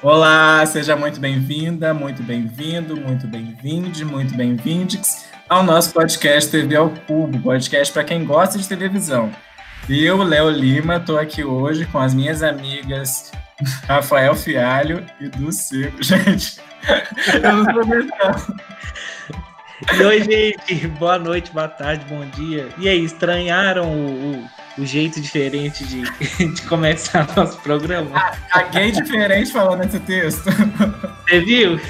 [0.00, 6.90] Olá, seja muito bem-vinda, muito bem-vindo, muito bem-vinde, muito bem-vindes ao nosso podcast TV ao
[6.90, 9.32] Cubo, podcast para quem gosta de televisão.
[9.88, 13.32] Eu, Léo Lima, estou aqui hoje com as minhas amigas
[13.88, 15.96] Rafael Fialho e do Seco.
[16.00, 16.60] Gente,
[17.42, 18.54] eu não aguentando.
[19.98, 22.68] E oi, gente, boa noite, boa tarde, bom dia.
[22.78, 24.48] E aí, estranharam o, o
[24.78, 26.02] o jeito diferente de,
[26.54, 28.10] de começar nosso programa.
[28.52, 30.44] Alguém diferente falando esse texto.
[31.28, 31.80] Você viu?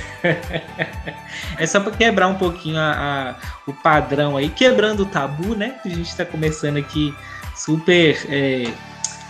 [1.59, 3.35] É só para quebrar um pouquinho a, a,
[3.67, 5.75] o padrão aí, quebrando o tabu, né?
[5.85, 7.15] A gente está começando aqui
[7.55, 8.73] super é,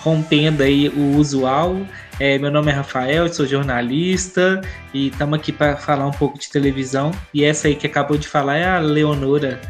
[0.00, 1.76] rompendo aí o usual.
[2.20, 4.60] É, meu nome é Rafael, sou jornalista
[4.92, 7.12] e estamos aqui para falar um pouco de televisão.
[7.32, 9.60] E essa aí que acabou de falar é a Leonora,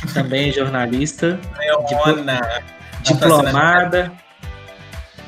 [0.00, 1.38] que também é jornalista.
[1.58, 2.77] Leona.
[3.14, 4.12] Diplomada.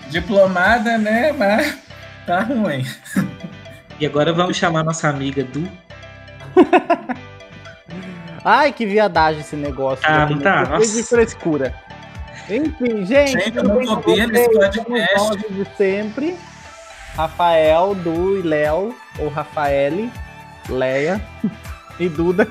[0.09, 1.33] Diplomada, né?
[1.33, 1.79] Mas
[2.27, 2.85] tá ruim.
[3.99, 5.69] E agora vamos chamar nossa amiga Du.
[8.45, 10.05] Ai, que viadagem esse negócio.
[10.09, 10.65] Ah, não tá?
[10.65, 10.97] Nossa.
[10.97, 11.75] de frescura.
[12.49, 13.33] Enfim, gente.
[13.33, 15.37] Gente, eu não podcast.
[15.51, 16.37] De sempre.
[17.15, 20.11] Rafael, Du e Léo, ou Rafaele,
[20.69, 21.21] Leia
[22.01, 22.49] e Duda.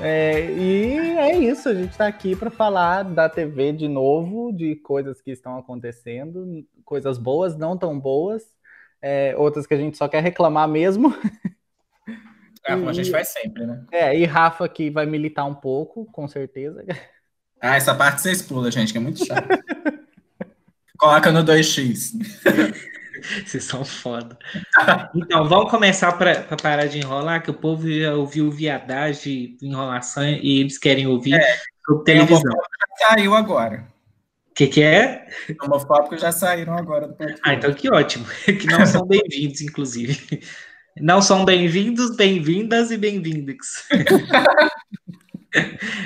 [0.00, 4.76] É, e é isso, a gente está aqui para falar da TV de novo, de
[4.76, 8.42] coisas que estão acontecendo, coisas boas, não tão boas,
[9.02, 11.14] é, outras que a gente só quer reclamar mesmo.
[12.64, 13.82] É, como a gente faz sempre, né?
[13.90, 16.84] É, e Rafa aqui vai militar um pouco, com certeza.
[17.60, 19.48] Ah, essa parte você expula, gente, que é muito chato.
[20.96, 22.12] Coloca no 2x.
[23.46, 24.38] Vocês são foda.
[25.14, 30.60] Então, vamos começar para parar de enrolar, que o povo já ouviu viadagem, enrolação e
[30.60, 32.52] eles querem ouvir é, sobre televisão.
[33.00, 33.86] Já saiu agora.
[34.50, 35.26] O que, que é?
[35.62, 37.42] Homofóbicos já saíram agora do podcast.
[37.44, 38.26] Ah, então que ótimo.
[38.44, 40.42] Que não são bem-vindos, inclusive.
[41.00, 43.86] Não são bem-vindos, bem-vindas e bem-vindas.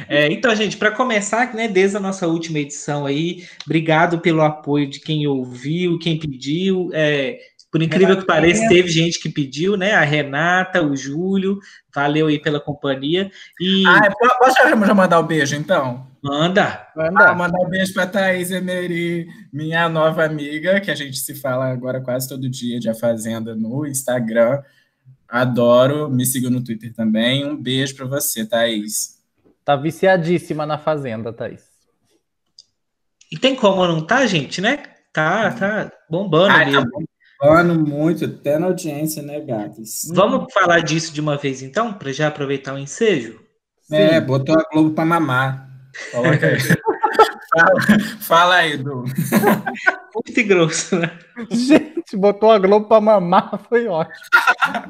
[0.09, 4.89] É, então, gente, para começar, né, desde a nossa última edição aí, obrigado pelo apoio
[4.89, 6.91] de quem ouviu, quem pediu.
[6.93, 7.39] É,
[7.73, 9.93] por incrível que pareça, teve gente que pediu, né?
[9.93, 11.59] A Renata, o Júlio,
[11.95, 13.31] valeu aí pela companhia.
[13.59, 13.83] E...
[13.87, 16.07] Ah, posso já mandar o um beijo, então?
[16.23, 16.87] Manda.
[16.95, 17.31] Manda.
[17.31, 21.73] Ah, mandar um beijo para Thaís Emery, minha nova amiga, que a gente se fala
[21.73, 24.63] agora quase todo dia de A Fazenda no Instagram.
[25.27, 27.43] Adoro, me siga no Twitter também.
[27.43, 29.22] Um beijo para você, Thaís.
[29.65, 31.63] Tá viciadíssima na Fazenda, Thaís.
[33.31, 34.83] E tem como não tá, gente, né?
[35.13, 36.85] Tá, tá bombando Ai, Tá
[37.41, 40.09] bombando muito, até na audiência, né, gatos?
[40.15, 43.41] Vamos falar disso de uma vez, então, para já aproveitar o ensejo?
[43.91, 44.27] É, Sim.
[44.27, 45.69] botou a Globo para mamar.
[46.11, 46.59] Coloca aí.
[46.61, 47.73] fala,
[48.21, 49.05] fala aí, Du.
[50.15, 51.19] Muito grosso, né?
[51.51, 54.15] Gente, botou a Globo para mamar, foi ótimo.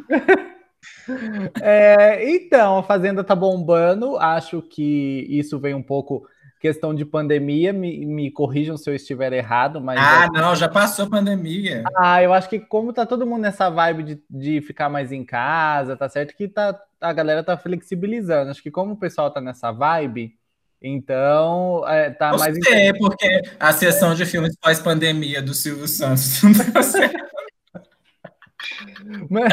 [1.60, 4.16] É, então, a Fazenda tá bombando.
[4.18, 6.26] Acho que isso vem um pouco
[6.62, 7.72] questão de pandemia.
[7.72, 9.98] Me, me corrijam se eu estiver errado, mas.
[10.00, 10.40] Ah, é...
[10.40, 11.82] não, já passou a pandemia.
[11.96, 15.24] Ah, eu acho que como tá todo mundo nessa vibe de, de ficar mais em
[15.24, 18.50] casa, tá certo que tá, a galera tá flexibilizando.
[18.50, 20.36] Acho que como o pessoal tá nessa vibe.
[20.80, 22.56] Então, é, tá Não mais.
[22.64, 27.32] Sei, porque a sessão de filmes pós-pandemia do Silvio Santos não deu certo.
[29.30, 29.52] Mas...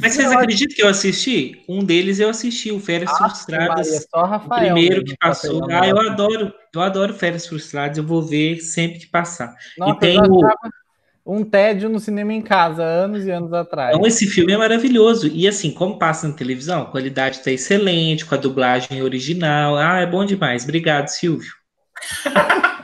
[0.00, 1.62] Mas vocês acreditam que eu assisti?
[1.68, 3.86] Um deles eu assisti, o Férias ah, Frustradas.
[3.86, 5.70] Maria, só Rafael, o primeiro que passou.
[5.70, 9.54] Ah, eu adoro, eu adoro Férias Frustradas, eu vou ver sempre que passar.
[9.78, 10.40] Nossa, e tem o...
[11.24, 13.94] um tédio no cinema em casa, anos e anos atrás.
[13.94, 15.28] Então, esse filme é maravilhoso.
[15.28, 19.76] E assim, como passa na televisão, a qualidade está excelente, com a dublagem original.
[19.76, 20.64] Ah, é bom demais.
[20.64, 21.52] Obrigado, Silvio.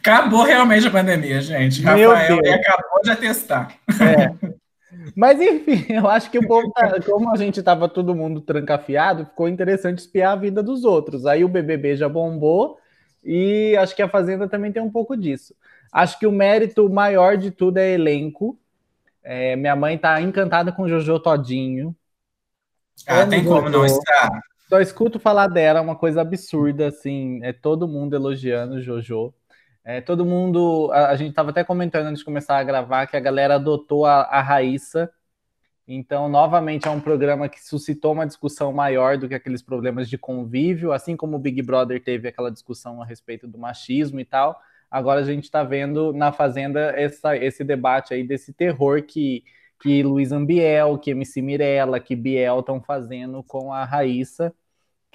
[0.00, 1.80] Acabou realmente a pandemia, gente.
[1.82, 3.72] Meu Rafael acabou de atestar.
[4.00, 4.56] É.
[5.14, 9.26] Mas enfim, eu acho que o povo, tá, como a gente tava todo mundo trancafiado,
[9.26, 11.26] ficou interessante espiar a vida dos outros.
[11.26, 12.78] Aí o BBB já bombou
[13.22, 15.54] e acho que a Fazenda também tem um pouco disso.
[15.92, 18.58] Acho que o mérito maior de tudo é elenco.
[19.22, 21.94] É, minha mãe tá encantada com Jojo Todinho.
[23.06, 24.40] Ah, tem como não estar.
[24.68, 29.32] Só escuto falar dela, é uma coisa absurda, assim, é todo mundo elogiando Jojo.
[29.88, 33.16] É, todo mundo, a, a gente estava até comentando antes de começar a gravar que
[33.16, 35.08] a galera adotou a, a Raíssa.
[35.86, 40.18] Então, novamente, é um programa que suscitou uma discussão maior do que aqueles problemas de
[40.18, 44.60] convívio, assim como o Big Brother teve aquela discussão a respeito do machismo e tal.
[44.90, 49.44] Agora a gente está vendo na Fazenda essa, esse debate aí desse terror que,
[49.80, 54.52] que Luiz Ambiel, que MC Mirella, que Biel estão fazendo com a Raíssa,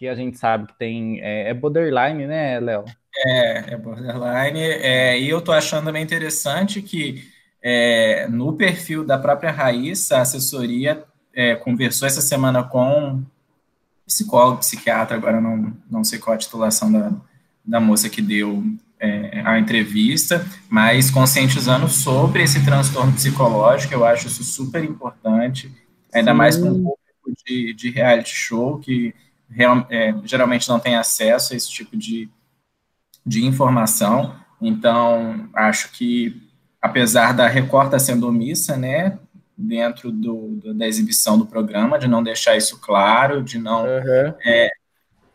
[0.01, 1.21] que a gente sabe que tem.
[1.21, 2.85] É, é borderline, né, Léo?
[3.15, 4.59] É, é borderline.
[4.59, 7.23] É, e eu tô achando também interessante que
[7.61, 13.23] é, no perfil da própria Raíssa, a assessoria é, conversou essa semana com
[14.03, 17.11] psicólogo, psiquiatra, agora não, não sei qual a titulação da,
[17.63, 18.63] da moça que deu
[18.99, 25.71] é, a entrevista, mas conscientizando sobre esse transtorno psicológico, eu acho isso super importante,
[26.11, 26.37] ainda Sim.
[26.37, 29.13] mais para um público de, de reality show que
[29.51, 32.29] real, é, geralmente não tem acesso a esse tipo de,
[33.25, 34.35] de informação.
[34.61, 36.41] Então, acho que,
[36.81, 39.17] apesar da Record estar sendo omissa, né,
[39.57, 43.83] dentro do, da exibição do programa, de não deixar isso claro, de não.
[43.83, 44.33] Uhum.
[44.45, 44.69] É,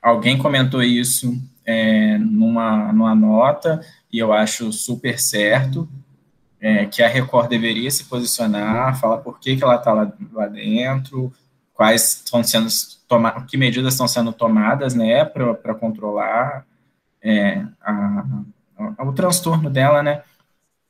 [0.03, 3.81] alguém comentou isso é, numa, numa nota,
[4.13, 5.89] e eu acho super certo,
[6.61, 10.47] é, que a Record deveria se posicionar, falar por que, que ela está lá, lá
[10.47, 11.33] dentro,
[11.77, 12.69] quais estão sendo
[13.07, 16.67] tomadas, que medidas estão sendo tomadas, né, para controlar
[17.23, 18.25] é, a,
[18.99, 20.23] a, o transtorno dela, né.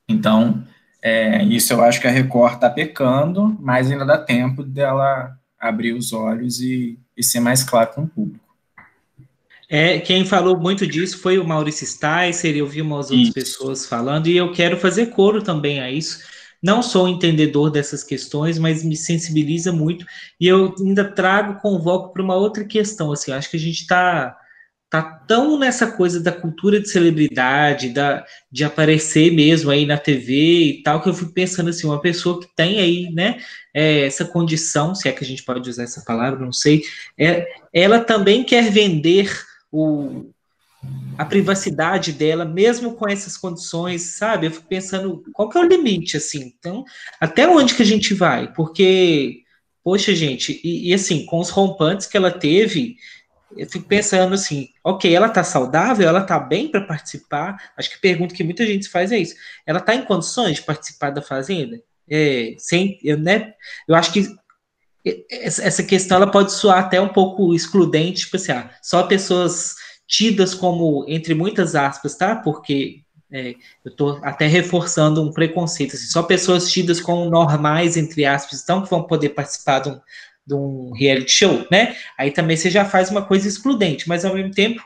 [0.09, 0.62] Então,
[1.03, 5.93] é, isso eu acho que a Record está pecando, mas ainda dá tempo dela abrir
[5.93, 8.47] os olhos e, e ser mais claro com o público.
[9.69, 13.33] É, quem falou muito disso foi o Maurício Sticer, eu vi umas outras isso.
[13.33, 16.21] pessoas falando, e eu quero fazer coro também a isso.
[16.62, 20.06] Não sou entendedor dessas questões, mas me sensibiliza muito,
[20.41, 24.37] e eu ainda trago, convoco para uma outra questão, assim, acho que a gente está
[24.88, 30.32] tá tão nessa coisa da cultura de celebridade, da, de aparecer mesmo aí na TV
[30.32, 33.38] e tal, que eu fico pensando assim, uma pessoa que tem aí, né,
[33.75, 36.82] é, essa condição, se é que a gente pode usar essa palavra, não sei,
[37.19, 39.31] é, ela também quer vender
[39.70, 40.31] o,
[41.19, 44.47] a privacidade dela, mesmo com essas condições, sabe?
[44.47, 46.53] Eu fico pensando, qual que é o limite, assim?
[46.59, 46.85] Então,
[47.21, 48.53] até onde que a gente vai?
[48.53, 49.43] Porque,
[49.83, 52.97] poxa, gente, e, e assim, com os rompantes que ela teve,
[53.56, 57.56] eu fico pensando assim, ok, ela tá saudável, ela tá bem para participar.
[57.77, 59.35] Acho que a pergunta que muita gente faz é isso.
[59.65, 61.81] Ela tá em condições de participar da fazenda?
[62.09, 63.55] É, sem, eu, né?
[63.88, 64.37] Eu acho que
[65.31, 70.55] essa questão ela pode soar até um pouco excludente, tipo assim, ah, só pessoas tidas
[70.55, 72.37] como, entre muitas aspas, tá?
[72.37, 73.50] Porque é,
[73.85, 78.82] eu estou até reforçando um preconceito, assim, só pessoas tidas como normais, entre aspas, então
[78.82, 80.00] que vão poder participar de um,
[80.47, 81.97] de um reality show, né?
[82.17, 84.82] Aí também você já faz uma coisa excludente, mas ao mesmo tempo,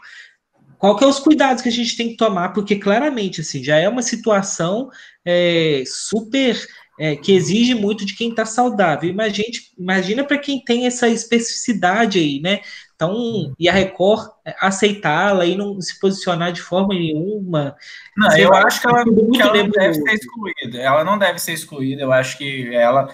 [0.79, 2.51] qual que é os cuidados que a gente tem que tomar?
[2.51, 4.89] Porque claramente, assim, já é uma situação
[5.25, 6.59] é, super
[6.99, 9.09] é, que exige muito de quem está saudável.
[9.11, 12.61] Imagina, imagina para quem tem essa especificidade aí, né?
[13.01, 14.29] Então, e a Record
[14.61, 17.75] aceitá-la e não se posicionar de forma nenhuma.
[18.15, 20.79] Não, eu acho que ela, que ela não deve ser excluída.
[20.79, 22.03] Ela não deve ser excluída.
[22.03, 23.09] Eu acho que ela,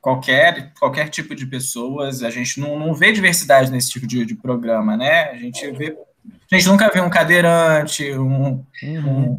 [0.00, 4.34] qualquer, qualquer tipo de pessoas, a gente não, não vê diversidade nesse tipo de, de
[4.34, 5.24] programa, né?
[5.32, 5.94] A gente vê.
[6.50, 9.38] A gente nunca vê um cadeirante, um, uhum.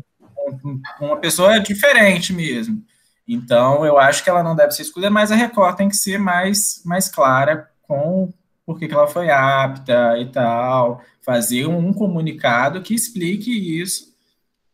[0.63, 2.83] um, um uma pessoa diferente mesmo.
[3.28, 6.19] Então, eu acho que ela não deve ser excluída, mas a Record tem que ser
[6.19, 8.31] mais, mais clara com
[8.65, 14.13] por que, ela foi apta e tal, fazer um comunicado que explique isso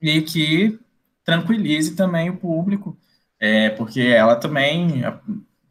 [0.02, 0.80] e que
[1.24, 2.98] tranquilize também o público,
[3.40, 5.04] é, porque ela também,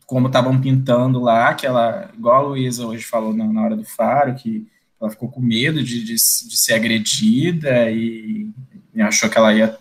[0.07, 3.85] como estavam pintando lá, que ela, igual a Luísa hoje falou na, na hora do
[3.85, 4.67] faro, que
[5.01, 8.51] ela ficou com medo de, de, de ser agredida e,
[8.95, 9.79] e achou que ela ia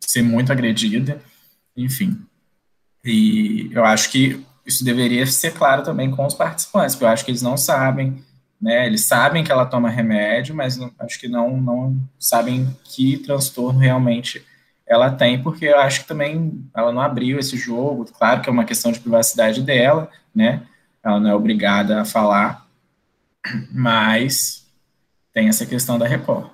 [0.00, 1.20] ser muito agredida
[1.76, 2.20] enfim.
[3.04, 7.24] E eu acho que isso deveria ser claro também com os participantes, porque eu acho
[7.24, 8.22] que eles não sabem,
[8.60, 8.86] né?
[8.86, 13.78] Eles sabem que ela toma remédio, mas não, acho que não, não sabem que transtorno
[13.78, 14.44] realmente
[14.86, 18.04] ela tem, porque eu acho que também ela não abriu esse jogo.
[18.04, 20.62] Claro que é uma questão de privacidade dela, né?
[21.02, 22.66] Ela não é obrigada a falar,
[23.72, 24.66] mas
[25.32, 26.50] tem essa questão da Record.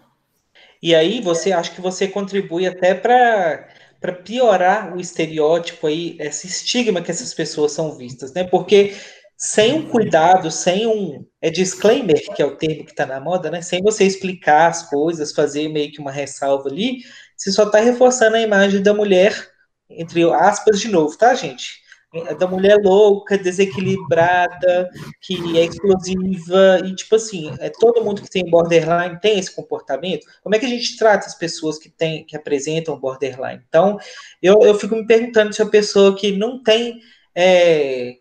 [0.80, 3.67] E aí você acha que você contribui até para
[4.00, 8.44] para piorar o estereótipo aí, esse estigma que essas pessoas são vistas, né?
[8.44, 8.94] Porque
[9.36, 13.50] sem um cuidado, sem um é disclaimer, que é o termo que está na moda,
[13.50, 13.62] né?
[13.62, 16.98] Sem você explicar as coisas, fazer meio que uma ressalva ali,
[17.36, 19.48] você só está reforçando a imagem da mulher,
[19.88, 21.80] entre aspas, de novo, tá, gente?
[22.38, 24.88] Da mulher louca, desequilibrada,
[25.20, 30.26] que é explosiva, e tipo assim, é todo mundo que tem borderline tem esse comportamento.
[30.42, 33.62] Como é que a gente trata as pessoas que tem, que apresentam borderline?
[33.68, 33.98] Então,
[34.40, 36.98] eu, eu fico me perguntando se a pessoa que não tem
[37.34, 38.17] é,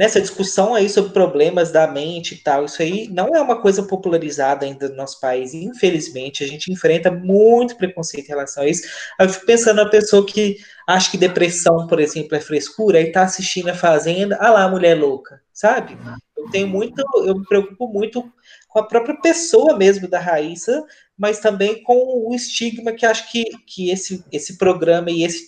[0.00, 3.82] nessa discussão aí sobre problemas da mente e tal, isso aí não é uma coisa
[3.82, 8.88] popularizada ainda no nosso país, infelizmente, a gente enfrenta muito preconceito em relação a isso.
[9.20, 13.24] Eu fico pensando na pessoa que acha que depressão, por exemplo, é frescura, e tá
[13.24, 15.98] assistindo a Fazenda, ah lá, mulher louca, sabe?
[16.34, 18.24] Eu tenho muito, eu me preocupo muito
[18.68, 20.82] com a própria pessoa mesmo da Raíssa,
[21.14, 25.46] mas também com o estigma que acho que, que esse, esse programa e esse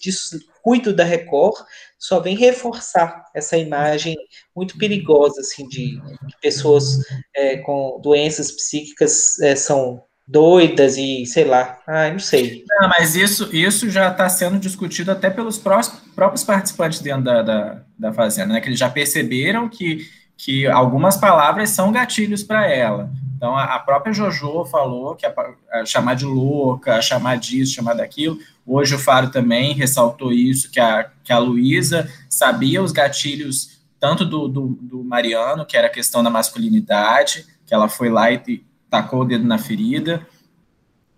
[0.62, 1.57] cuido da Record
[1.99, 4.16] só vem reforçar essa imagem
[4.54, 6.00] muito perigosa assim de
[6.40, 6.99] pessoas
[7.35, 12.64] é, com doenças psíquicas é, são doidas e sei lá, ah, não sei.
[12.81, 17.83] Não, mas isso, isso já está sendo discutido até pelos próprios participantes dentro da, da,
[17.99, 18.61] da Fazenda, né?
[18.61, 23.11] Que eles já perceberam que, que algumas palavras são gatilhos para ela.
[23.37, 25.35] Então, a, própria Jojo falou que a,
[25.73, 28.38] a chamar de louca, chamar disso, chamar daquilo.
[28.66, 34.25] Hoje o Faro também ressaltou isso, que a, que a Luísa sabia os gatilhos tanto
[34.25, 38.64] do, do, do Mariano, que era a questão da masculinidade, que ela foi lá e
[38.90, 40.26] tacou o dedo na ferida,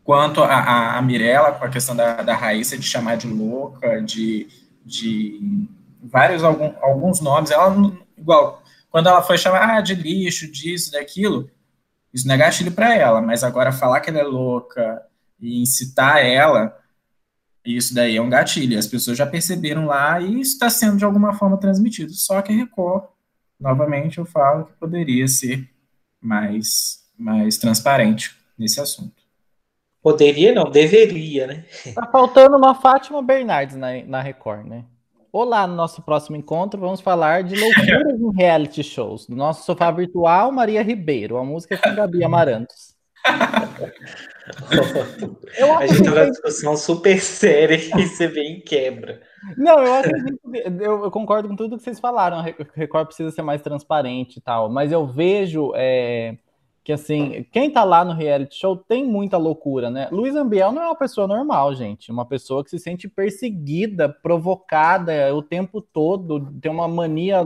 [0.04, 4.02] quanto a, a, a Mirella, com a questão da, da Raíssa de chamar de louca,
[4.02, 4.48] de,
[4.84, 5.66] de
[6.02, 7.74] vários, algum, alguns nomes, ela,
[8.18, 11.50] igual, quando ela foi chamar ah, de lixo, disso, daquilo,
[12.12, 15.02] isso não é gatilho para ela, mas agora falar que ela é louca
[15.40, 16.76] e incitar ela,
[17.64, 18.78] isso daí é um gatilho.
[18.78, 22.12] As pessoas já perceberam lá e isso está sendo de alguma forma transmitido.
[22.12, 23.04] Só que Record,
[23.59, 25.68] novamente, eu falo que poderia ser
[26.21, 29.23] mais mais transparente nesse assunto.
[30.02, 31.64] Poderia não, deveria, né?
[31.94, 34.85] Tá faltando uma Fátima Bernardes na, na Record, né?
[35.33, 39.26] Olá, no nosso próximo encontro vamos falar de loucuras em reality shows.
[39.26, 41.38] Do nosso sofá virtual, Maria Ribeiro.
[41.38, 42.94] A música é com Gabi Amarantos.
[45.58, 49.20] eu a gente tem uma discussão super séria e você vem em quebra.
[49.56, 50.40] Não, eu acredito,
[50.80, 52.38] eu, eu, concordo com tudo que vocês falaram.
[52.38, 52.42] A
[52.74, 56.36] Record precisa ser mais transparente e tal, mas eu vejo é,
[56.84, 60.08] que assim, quem tá lá no reality show tem muita loucura, né?
[60.12, 62.12] Luiz Ambiel não é uma pessoa normal, gente.
[62.12, 67.42] Uma pessoa que se sente perseguida, provocada o tempo todo, tem uma mania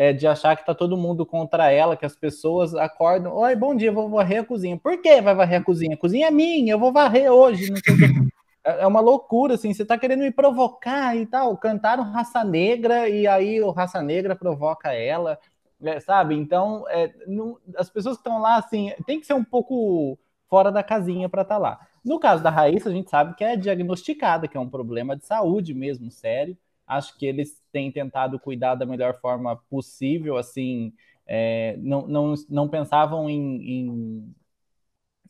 [0.00, 3.76] é, de achar que tá todo mundo contra ela, que as pessoas acordam, oi, bom
[3.76, 4.78] dia, vou varrer a cozinha.
[4.78, 5.94] Por que vai varrer a cozinha?
[5.94, 7.70] A cozinha é minha, eu vou varrer hoje.
[8.62, 11.56] É, é uma loucura, assim, você tá querendo me provocar e tal.
[11.56, 15.38] Cantaram Raça Negra e aí o Raça Negra provoca ela.
[15.82, 16.34] É, sabe?
[16.34, 20.70] Então, é, não, as pessoas que estão lá, assim, tem que ser um pouco fora
[20.70, 21.80] da casinha para estar tá lá.
[22.04, 25.24] No caso da Raíssa, a gente sabe que é diagnosticada, que é um problema de
[25.24, 26.54] saúde mesmo, sério.
[26.90, 30.92] Acho que eles têm tentado cuidar da melhor forma possível, assim,
[31.26, 34.34] é, não, não, não pensavam em, em,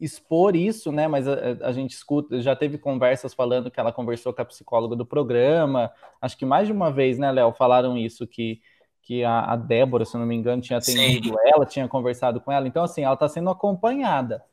[0.00, 1.07] expor isso, né?
[1.07, 4.97] Mas a, a, gente escuta, já teve conversas falando que ela conversou com a psicóloga
[4.97, 5.93] do programa.
[6.21, 8.61] Acho que mais de uma vez, né, Léo, falaram isso, que
[9.02, 11.35] que a, a, Débora, se não me engano, tinha atendido Sim.
[11.47, 12.69] ela, tinha conversado com ela.
[12.69, 14.45] Então, assim, ela está sendo acompanhada.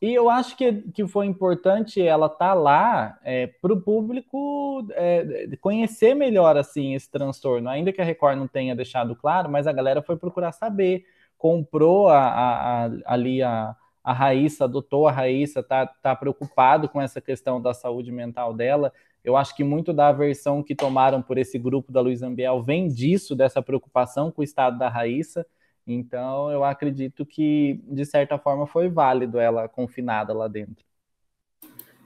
[0.00, 4.86] E eu acho que, que foi importante ela estar tá lá é, para o público
[4.92, 9.66] é, conhecer melhor assim esse transtorno, ainda que a Record não tenha deixado claro, mas
[9.66, 11.04] a galera foi procurar saber,
[11.36, 13.74] comprou a, a, a, ali a,
[14.04, 18.92] a Raíssa, adotou a Raíssa, tá, tá preocupado com essa questão da saúde mental dela.
[19.24, 22.88] Eu acho que muito da aversão que tomaram por esse grupo da Luiz Ambiel vem
[22.88, 25.44] disso, dessa preocupação com o estado da Raíssa.
[25.92, 30.84] Então, eu acredito que, de certa forma, foi válido ela confinada lá dentro.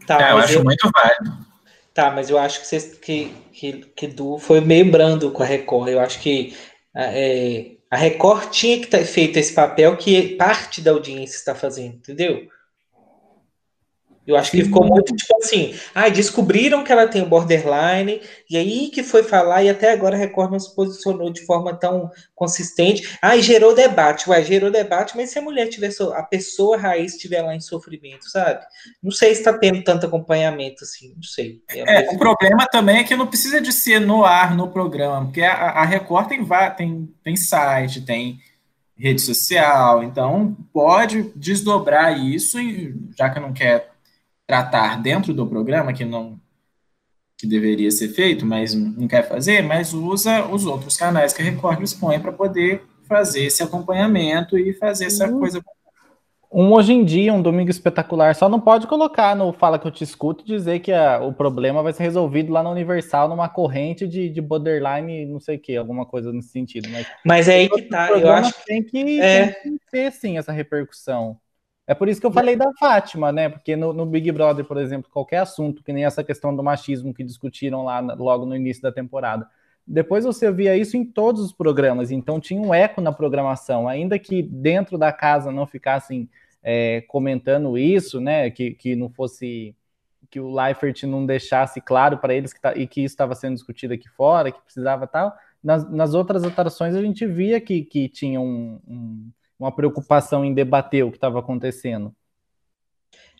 [0.06, 0.64] Tá, é, eu acho eu...
[0.64, 1.52] muito válido.
[1.92, 5.46] Tá, mas eu acho que, você, que, que, que Du foi meio brando com a
[5.46, 5.88] Record.
[5.88, 6.56] Eu acho que
[6.96, 11.96] é, a Record tinha que ter feito esse papel que parte da audiência está fazendo,
[11.96, 12.48] entendeu?
[14.24, 15.74] Eu acho que ficou muito tipo assim.
[15.92, 20.18] Ah, descobriram que ela tem borderline, e aí que foi falar, e até agora a
[20.18, 23.18] Record não se posicionou de forma tão consistente.
[23.20, 24.30] Ah, e gerou debate.
[24.30, 28.30] Ué, gerou debate, mas se a mulher tiver, a pessoa raiz estiver lá em sofrimento,
[28.30, 28.60] sabe?
[29.02, 31.60] Não sei se está tendo tanto acompanhamento assim, não sei.
[31.68, 35.24] É, é o problema também é que não precisa de ser no ar, no programa,
[35.24, 38.38] porque a, a Record tem, tem, tem site, tem
[38.96, 42.58] rede social, então pode desdobrar isso,
[43.18, 43.91] já que não quer
[44.52, 46.38] tratar dentro do programa, que não
[47.38, 51.44] que deveria ser feito, mas não quer fazer, mas usa os outros canais que a
[51.44, 55.40] Record dispõe para poder fazer esse acompanhamento e fazer essa uhum.
[55.40, 55.62] coisa.
[56.52, 59.90] Um hoje em dia, um domingo espetacular, só não pode colocar no Fala que eu
[59.90, 64.06] te escuto dizer que a, o problema vai ser resolvido lá na Universal, numa corrente
[64.06, 66.90] de, de borderline, não sei o que, alguma coisa nesse sentido.
[66.90, 69.46] Mas, mas é aí que tá, eu acho que tem que, é...
[69.46, 71.38] tem que ter sim essa repercussão.
[71.92, 73.50] É por isso que eu falei da Fátima, né?
[73.50, 77.12] Porque no, no, Big Brother, por exemplo, qualquer assunto, que nem essa questão do machismo
[77.12, 79.46] que discutiram lá logo no início da temporada.
[79.86, 84.18] Depois você via isso em todos os programas, então tinha um eco na programação, ainda
[84.18, 86.30] que dentro da casa não ficassem
[86.62, 88.50] é, comentando isso, né?
[88.50, 89.76] Que, que não fosse
[90.30, 93.52] que o Leifert não deixasse claro para eles que tá, e que isso estava sendo
[93.52, 95.36] discutido aqui fora, que precisava tal.
[95.62, 99.30] Nas, nas outras atrações a gente via que, que tinha um, um
[99.62, 102.14] uma preocupação em debater o que estava acontecendo.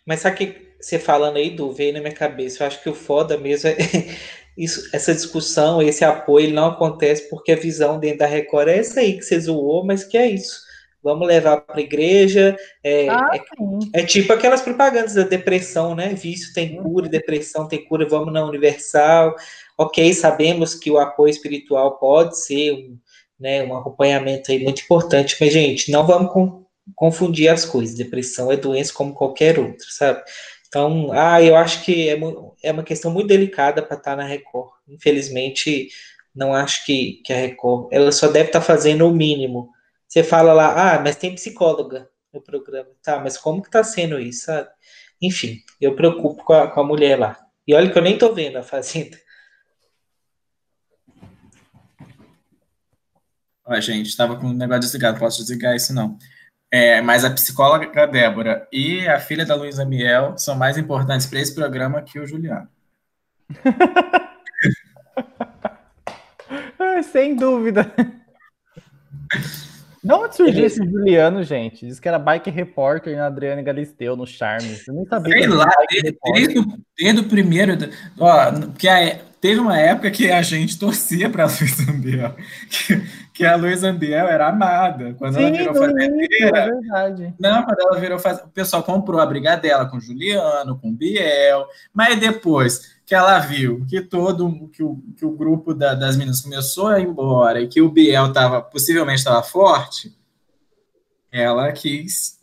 [0.06, 2.94] Mas sabe que você falando aí do veio na minha cabeça, eu acho que o
[2.94, 3.76] foda mesmo é,
[4.56, 8.78] isso, essa discussão, esse apoio, ele não acontece porque a visão dentro da Record é
[8.78, 10.60] essa aí que você zoou, mas que é isso.
[11.02, 12.56] Vamos levar para a igreja.
[12.82, 16.14] É, ah, é, é, tipo aquelas propagandas da depressão, né?
[16.14, 19.34] Vício tem cura, depressão tem cura, vamos na Universal.
[19.76, 22.98] Ok, sabemos que o apoio espiritual pode ser um,
[23.42, 27.96] né, um acompanhamento aí muito importante, mas, gente, não vamos com, confundir as coisas.
[27.96, 30.22] Depressão é doença como qualquer outra, sabe?
[30.68, 32.18] Então, ah, eu acho que é,
[32.62, 34.70] é uma questão muito delicada para estar tá na Record.
[34.88, 35.88] Infelizmente,
[36.34, 39.70] não acho que, que a Record, ela só deve estar tá fazendo o mínimo.
[40.08, 42.88] Você fala lá, ah, mas tem psicóloga no programa.
[43.02, 44.68] Tá, mas como que tá sendo isso, sabe?
[45.20, 47.38] Enfim, eu preocupo com a, com a mulher lá.
[47.66, 49.18] E olha que eu nem tô vendo a Fazenda.
[53.64, 56.18] Ó, gente, estava com o negócio desligado, posso desligar isso não.
[56.70, 61.40] É, mas a psicóloga Débora e a filha da Luísa Miel são mais importantes para
[61.40, 62.68] esse programa que o Juliano.
[67.12, 67.92] Sem dúvida.
[70.02, 71.86] De onde surgiu esse Juliano, gente?
[71.86, 74.86] Diz que era bike repórter na Adriane Galisteu, no Charmes.
[74.88, 75.38] Eu nem sabia.
[75.38, 76.64] Sei lá, desde, desde,
[76.98, 77.74] desde, o primeiro.
[78.18, 82.36] Ó, porque a, teve uma época que a gente torcia para a Luísa Ambiel.
[82.70, 83.02] Que,
[83.34, 85.14] que, a Luísa Ambiel era amada.
[85.18, 86.58] Quando Sim, ela virou fazendeira.
[86.58, 87.34] É verdade.
[87.40, 88.48] Não, quando ela virou fazendeira.
[88.48, 91.66] O pessoal comprou a briga dela com Juliano, com Biel.
[91.92, 96.40] Mas depois que ela viu que todo que o, que o grupo da, das meninas
[96.40, 100.16] começou a ir embora e que o Biel tava, possivelmente estava forte,
[101.32, 102.40] ela quis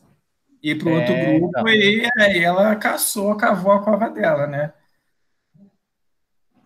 [0.62, 1.70] ir para outro é, grupo então.
[1.70, 4.74] e aí ela caçou, cavou a cova dela, né?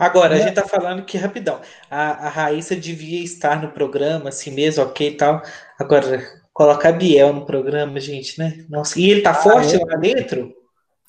[0.04, 4.52] Agora, a gente tá falando que, rapidão, a, a Raíssa devia estar no programa, assim
[4.52, 5.42] mesmo, ok e tal.
[5.80, 8.66] Agora, colocar Biel no programa, gente, né?
[8.70, 9.80] Nossa, e ele tá ah, forte é?
[9.80, 10.54] lá dentro?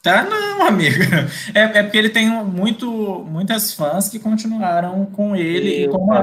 [0.00, 1.04] Tá, não, amiga.
[1.52, 6.12] É, é porque ele tem muito, muitas fãs que continuaram com ele Meu e como
[6.12, 6.20] a,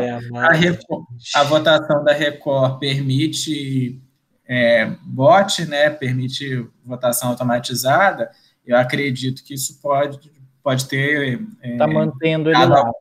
[0.48, 1.04] a, Record,
[1.36, 4.00] a, votação da Record permite
[4.48, 5.90] é, bot, né?
[5.90, 8.32] Permite votação automatizada,
[8.66, 10.32] eu acredito que isso pode,
[10.64, 11.42] pode ter.
[11.62, 12.92] É, tá mantendo ele dado, lá.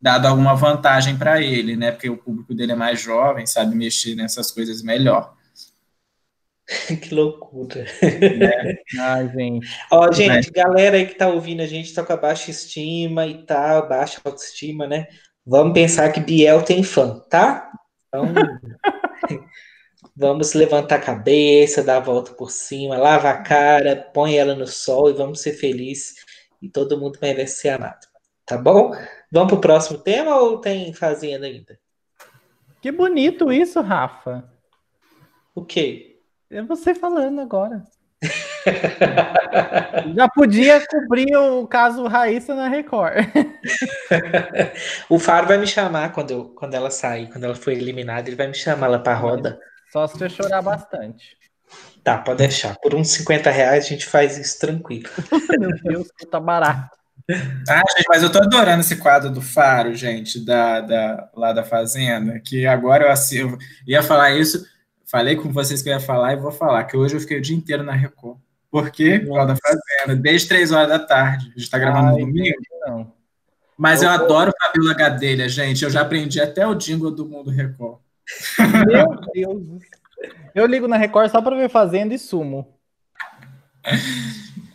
[0.00, 1.90] Dado alguma vantagem para ele, né?
[1.90, 5.34] Porque o público dele é mais jovem, sabe mexer nessas coisas melhor.
[7.02, 7.86] que loucura.
[8.02, 8.82] É.
[9.00, 9.68] Ai, gente.
[9.90, 10.52] Ó, gente, é.
[10.52, 14.20] galera aí que tá ouvindo a gente tá com a baixa estima e tal, baixa
[14.24, 15.06] autoestima, né?
[15.46, 17.70] Vamos pensar que Biel tem fã, tá?
[18.08, 18.34] Então,
[20.14, 24.66] vamos levantar a cabeça, dar a volta por cima, lava a cara, põe ela no
[24.66, 26.16] sol e vamos ser felizes.
[26.60, 28.06] E todo mundo merece ser amado.
[28.44, 28.92] Tá bom?
[29.30, 31.78] Vamos pro próximo tema ou tem fazenda ainda?
[32.80, 34.44] Que bonito isso, Rafa.
[35.54, 36.20] O quê?
[36.50, 37.84] É você falando agora.
[40.16, 43.26] Já podia cobrir o caso Raíssa na Record.
[45.08, 48.36] o Faro vai me chamar quando, eu, quando ela sair, quando ela for eliminada, ele
[48.36, 49.60] vai me chamar lá pra roda.
[49.92, 51.36] Só se você chorar bastante.
[52.02, 52.76] Tá, pode deixar.
[52.76, 55.08] Por uns 50 reais a gente faz isso tranquilo.
[55.58, 56.96] Meu Deus, tá barato.
[57.68, 61.62] Ah, gente, mas eu tô adorando esse quadro do Faro, gente, da, da, lá da
[61.62, 64.64] Fazenda, que agora eu, eu ia falar isso
[65.10, 67.40] Falei com vocês que eu ia falar e vou falar, que hoje eu fiquei o
[67.40, 68.36] dia inteiro na Record.
[68.70, 69.18] Por quê?
[69.18, 71.46] Por causa da Fazenda, desde três horas da tarde.
[71.46, 72.58] A gente está gravando no domingo.
[72.86, 73.10] Não.
[73.76, 75.82] Mas eu, eu adoro o Fabiola Gadelha, gente.
[75.82, 78.00] Eu já aprendi até o jingle do Mundo Record.
[78.86, 79.82] Meu Deus.
[80.58, 82.66] Eu ligo na Record só para ver Fazenda e sumo.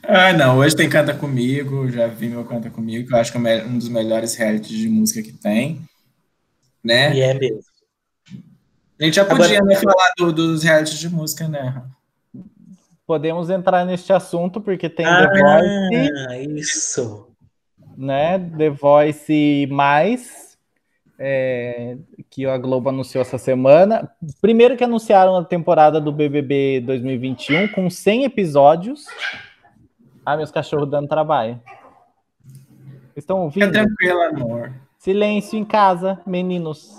[0.02, 0.60] Ah, não.
[0.60, 1.89] Hoje tem Canta Comigo.
[1.89, 4.88] Já vi meu Canta Comigo, que eu acho que é um dos melhores realities de
[4.88, 5.82] música que tem.
[6.82, 7.13] Né?
[7.15, 7.60] E é mesmo.
[9.00, 11.84] A gente já podia Agora, né, falar do, dos realities de música, né?
[13.06, 16.60] Podemos entrar neste assunto, porque tem ah, The Voice.
[16.60, 17.28] Isso.
[17.98, 18.39] Né?
[18.39, 20.42] The Voice mais.
[21.25, 21.95] É,
[22.29, 24.12] que a Globo anunciou essa semana.
[24.41, 29.05] Primeiro que anunciaram a temporada do BBB 2021 com 100 episódios.
[30.25, 31.62] Ah, meus cachorros dando trabalho.
[33.15, 33.73] Estão ouvindo?
[33.73, 34.73] Fica amor.
[34.97, 36.93] Silêncio em casa, meninos.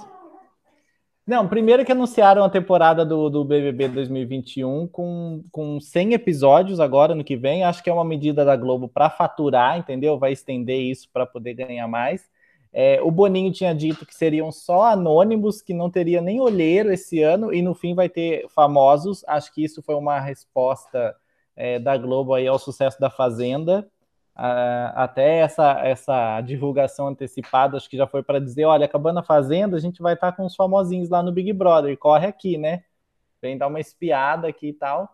[1.27, 7.15] Não, primeiro que anunciaram a temporada do, do BBB 2021 com, com 100 episódios agora
[7.15, 7.63] no que vem.
[7.63, 10.19] Acho que é uma medida da Globo para faturar, entendeu?
[10.19, 12.33] Vai estender isso para poder ganhar mais.
[12.77, 17.23] É, o Boninho tinha dito que seriam só anônimos, que não teria nem olheiro esse
[17.23, 19.25] ano, e no fim vai ter famosos.
[19.29, 21.15] Acho que isso foi uma resposta
[21.55, 23.89] é, da Globo aí ao sucesso da Fazenda.
[24.37, 29.23] Uh, até essa, essa divulgação antecipada, acho que já foi para dizer, olha, acabando a
[29.23, 32.59] Fazenda, a gente vai estar tá com os famosinhos lá no Big Brother, corre aqui,
[32.59, 32.83] né?
[33.41, 35.09] Vem dar uma espiada aqui e tal.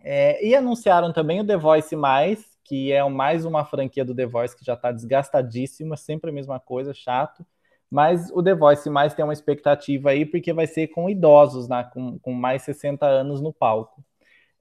[0.00, 4.26] É, e anunciaram também o The Voice Mais, que é mais uma franquia do The
[4.26, 7.44] Voice que já está desgastadíssima, sempre a mesma coisa, chato.
[7.90, 11.88] Mas o The Voice mais tem uma expectativa aí, porque vai ser com idosos, né,
[11.94, 14.04] com, com mais 60 anos no palco.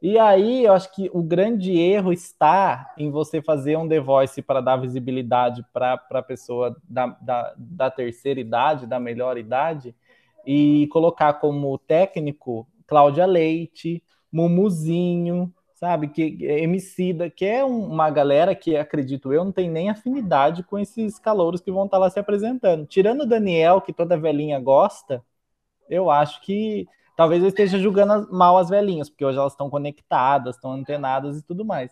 [0.02, 4.42] E aí, eu acho que o grande erro está em você fazer um The Voice
[4.42, 9.94] para dar visibilidade para a pessoa da, da, da, terceira idade, da melhor idade,
[10.46, 16.08] e colocar como técnico Cláudia Leite, Mumuzinho, sabe?
[16.10, 21.20] Que Emicida, que é uma galera que, acredito eu, não tem nem afinidade com esses
[21.20, 22.86] calouros que vão estar lá se apresentando.
[22.88, 25.24] Tirando o Daniel, que toda velhinha gosta,
[25.90, 30.56] eu acho que talvez eu esteja julgando mal as velhinhas, porque hoje elas estão conectadas,
[30.56, 31.92] estão antenadas e tudo mais.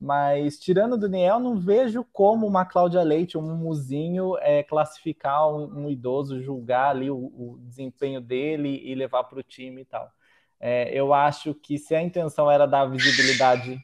[0.00, 5.84] Mas tirando o Daniel, não vejo como uma Cláudia Leite, um Muzinho, é, classificar um,
[5.84, 10.10] um, idoso, julgar ali o, o desempenho dele e levar para o time e tal.
[10.58, 13.78] É, eu acho que se a intenção era dar visibilidade.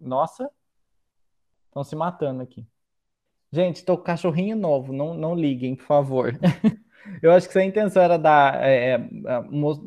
[0.00, 0.50] Nossa,
[1.66, 2.66] estão se matando aqui.
[3.50, 6.38] Gente, estou com cachorrinho novo, não, não liguem, por favor.
[7.22, 9.40] eu acho que se a intenção era dar, é, é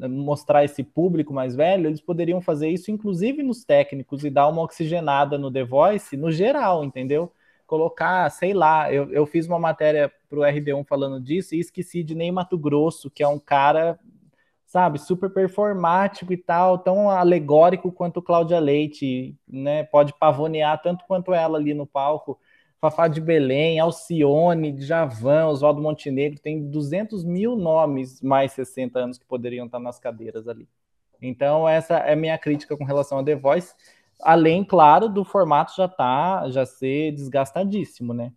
[0.08, 4.64] mostrar esse público mais velho, eles poderiam fazer isso, inclusive nos técnicos, e dar uma
[4.64, 7.32] oxigenada no The Voice, no geral, entendeu?
[7.68, 12.04] Colocar, sei lá, eu, eu fiz uma matéria para o RD1 falando disso e esqueci
[12.04, 14.00] de Ney Mato Grosso, que é um cara
[14.72, 19.84] sabe, super performático e tal, tão alegórico quanto Cláudia Leite, né?
[19.84, 22.40] Pode pavonear tanto quanto ela ali no palco.
[22.80, 29.26] Fafá de Belém, Alcione, Javan, Oswaldo Montenegro, tem 200 mil nomes mais 60 anos que
[29.26, 30.70] poderiam estar nas cadeiras ali.
[31.22, 33.76] Então, essa é minha crítica com relação a The Voice,
[34.22, 38.32] além, claro, do formato já tá, já ser desgastadíssimo, né?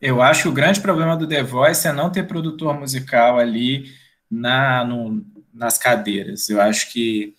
[0.00, 4.02] Eu acho que o grande problema do The Voice é não ter produtor musical ali
[4.34, 6.48] na, no, nas cadeiras.
[6.48, 7.34] Eu acho que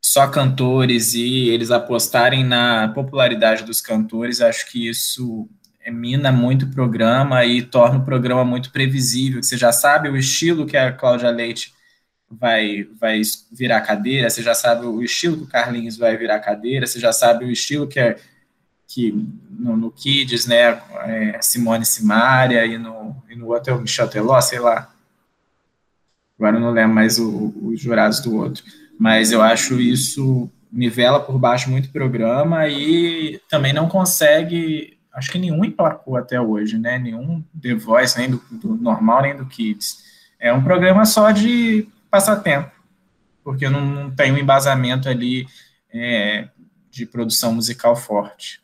[0.00, 5.48] só cantores e eles apostarem na popularidade dos cantores, acho que isso
[5.90, 9.42] mina muito o programa e torna o programa muito previsível.
[9.42, 11.72] Você já sabe o estilo que a Cláudia Leite
[12.30, 13.20] vai, vai
[13.52, 17.12] virar cadeira, você já sabe o estilo que o Carlinhos vai virar cadeira, você já
[17.12, 18.16] sabe o estilo que é
[18.86, 19.12] que
[19.50, 24.08] no, no Kids, né, é Simone Simaria e no, e no outro é o Michel
[24.08, 24.93] Teló, sei lá.
[26.38, 28.64] Agora eu não lembro mais os jurados do outro.
[28.98, 34.98] Mas eu acho isso nivela por baixo muito programa e também não consegue.
[35.12, 36.98] Acho que nenhum emplacou até hoje, né?
[36.98, 40.02] Nenhum The Voice, nem do, do normal, nem do Kids.
[40.38, 42.72] É um programa só de passatempo,
[43.42, 45.46] porque não, não tem um embasamento ali
[45.92, 46.48] é,
[46.90, 48.60] de produção musical forte.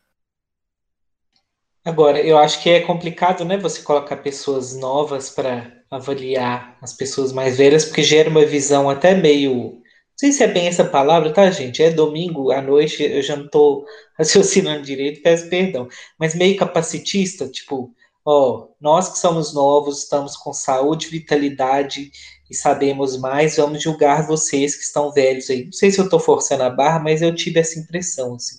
[1.85, 3.57] Agora, eu acho que é complicado, né?
[3.57, 9.15] Você colocar pessoas novas para avaliar as pessoas mais velhas, porque gera uma visão até
[9.15, 9.53] meio.
[9.53, 9.83] Não
[10.17, 11.83] sei se é bem essa palavra, tá, gente?
[11.83, 13.85] É domingo à noite, eu já não estou
[14.17, 15.89] raciocinando direito, peço perdão.
[16.19, 17.93] Mas meio capacitista, tipo,
[18.25, 22.11] ó, nós que somos novos, estamos com saúde, vitalidade
[22.51, 25.65] e sabemos mais, vamos julgar vocês que estão velhos aí.
[25.65, 28.59] Não sei se eu estou forçando a barra, mas eu tive essa impressão, assim.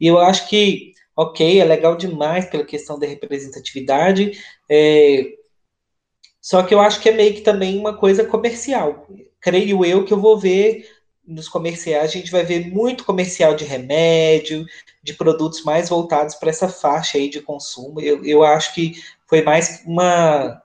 [0.00, 4.32] E eu acho que, ok, é legal demais pela questão da representatividade,
[4.70, 5.37] é,
[6.48, 9.06] só que eu acho que é meio que também uma coisa comercial.
[9.38, 10.88] Creio eu que eu vou ver
[11.22, 14.64] nos comerciais, a gente vai ver muito comercial de remédio,
[15.02, 18.00] de produtos mais voltados para essa faixa aí de consumo.
[18.00, 18.94] Eu, eu acho que
[19.26, 20.58] foi mais uma,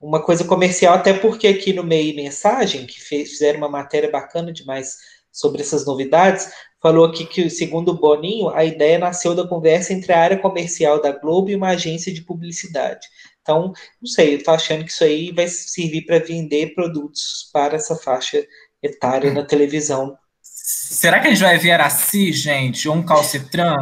[0.00, 4.52] uma coisa comercial, até porque aqui no meio mensagem, que fez, fizeram uma matéria bacana
[4.52, 4.96] demais
[5.30, 6.50] sobre essas novidades,
[6.82, 11.00] falou aqui que, segundo o Boninho, a ideia nasceu da conversa entre a área comercial
[11.00, 13.06] da Globo e uma agência de publicidade.
[13.48, 17.76] Então, não sei, eu tô achando que isso aí vai servir para vender produtos para
[17.76, 18.46] essa faixa
[18.82, 20.18] etária na televisão.
[20.42, 22.86] Será que a gente vai ver Araci, gente?
[22.86, 23.74] Ou um calcitran?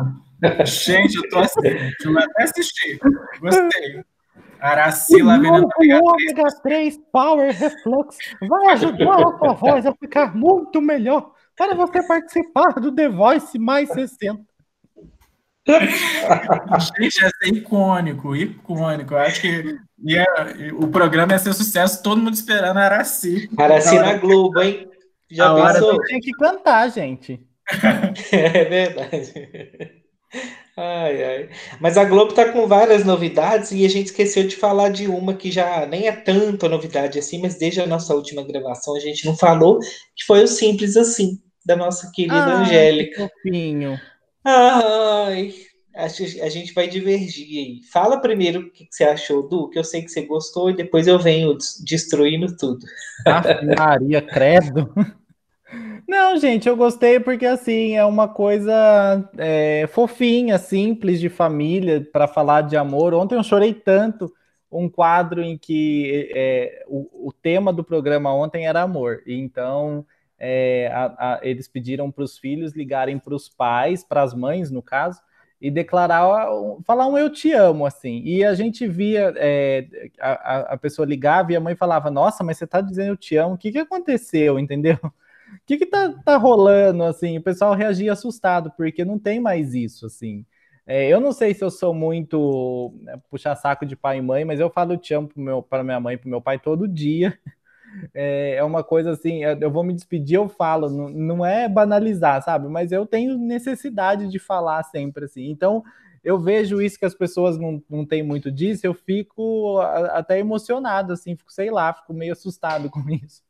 [0.65, 1.93] gente, eu tô assistindo.
[2.05, 3.01] Eu vou até assistir.
[3.41, 4.05] Gostei.
[4.61, 8.17] Araci lá vendo o ômega 3 Power Reflux
[8.49, 13.59] vai ajudar a sua voz a ficar muito melhor para você participar do The Voice
[13.59, 14.41] mais 60.
[15.67, 19.15] Gente, ia ser icônico, icônico.
[19.15, 20.25] Eu acho que ia,
[20.75, 23.51] o programa ia ser sucesso, todo mundo esperando a Araci.
[23.57, 24.89] Araci na Globo, hein?
[25.31, 26.01] Já a pensou?
[26.03, 27.41] Tem que cantar, gente.
[28.33, 29.33] é verdade.
[30.77, 31.49] Ai, ai.
[31.81, 35.35] Mas a Globo tá com várias novidades e a gente esqueceu de falar de uma
[35.35, 39.25] que já nem é tanta novidade assim, mas desde a nossa última gravação a gente
[39.25, 39.81] não falou,
[40.15, 43.31] que foi o Simples Assim, da nossa querida ai, Angélica.
[43.43, 43.51] Que
[44.49, 45.53] Ai,
[45.97, 47.81] a gente vai divergir aí.
[47.93, 51.09] Fala primeiro o que você achou, Du, que eu sei que você gostou, e depois
[51.09, 52.87] eu venho destruindo tudo.
[53.77, 54.95] Maria, credo.
[56.09, 62.29] Não, gente, eu gostei porque assim é uma coisa é, fofinha, simples de família para
[62.29, 63.13] falar de amor.
[63.13, 64.33] Ontem eu chorei tanto
[64.71, 69.23] um quadro em que é, o, o, tema do programa ontem era amor.
[69.27, 70.07] Então
[70.39, 74.71] é, a, a, eles pediram para os filhos ligarem para os pais, para as mães
[74.71, 75.21] no caso,
[75.61, 76.27] e declarar,
[76.85, 78.21] falar um eu te amo, assim.
[78.25, 79.89] E a gente via, é,
[80.21, 83.37] a, a pessoa ligava e a mãe falava, nossa, mas você está dizendo eu te
[83.37, 84.99] amo, o que, que aconteceu, entendeu?
[85.03, 85.13] O
[85.67, 87.39] que que tá, tá rolando, assim?
[87.39, 90.45] O pessoal reagia assustado, porque não tem mais isso, assim.
[90.87, 94.45] É, eu não sei se eu sou muito né, puxar saco de pai e mãe,
[94.45, 95.29] mas eu falo te amo
[95.69, 97.37] para minha mãe e para meu pai todo dia.
[98.15, 102.43] É, é, uma coisa assim, eu vou me despedir, eu falo, não, não é banalizar,
[102.43, 102.69] sabe?
[102.69, 105.51] Mas eu tenho necessidade de falar sempre assim.
[105.51, 105.83] Então,
[106.23, 109.79] eu vejo isso que as pessoas não, não têm muito disso, eu fico
[110.13, 113.43] até emocionado, assim, fico, sei lá, fico meio assustado com isso.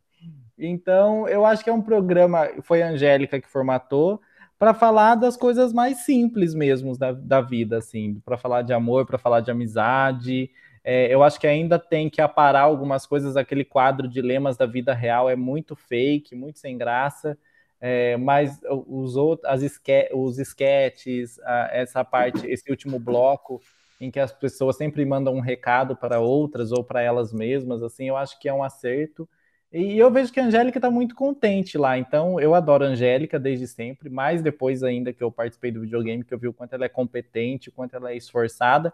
[0.58, 4.20] Então, eu acho que é um programa, foi a Angélica que formatou,
[4.58, 9.06] para falar das coisas mais simples mesmo da, da vida, assim, para falar de amor,
[9.06, 10.50] para falar de amizade.
[10.88, 14.94] É, eu acho que ainda tem que aparar algumas coisas, aquele quadro Dilemas da Vida
[14.94, 17.36] Real é muito fake, muito sem graça.
[17.80, 21.40] É, mas os outros, as esque, os esquetes,
[21.72, 23.60] essa parte, esse último bloco
[24.00, 28.08] em que as pessoas sempre mandam um recado para outras ou para elas mesmas, assim,
[28.08, 29.28] eu acho que é um acerto.
[29.72, 31.98] E eu vejo que a Angélica está muito contente lá.
[31.98, 36.22] Então, eu adoro a Angélica desde sempre, mais depois ainda que eu participei do videogame,
[36.24, 38.92] que eu vi o quanto ela é competente, o quanto ela é esforçada.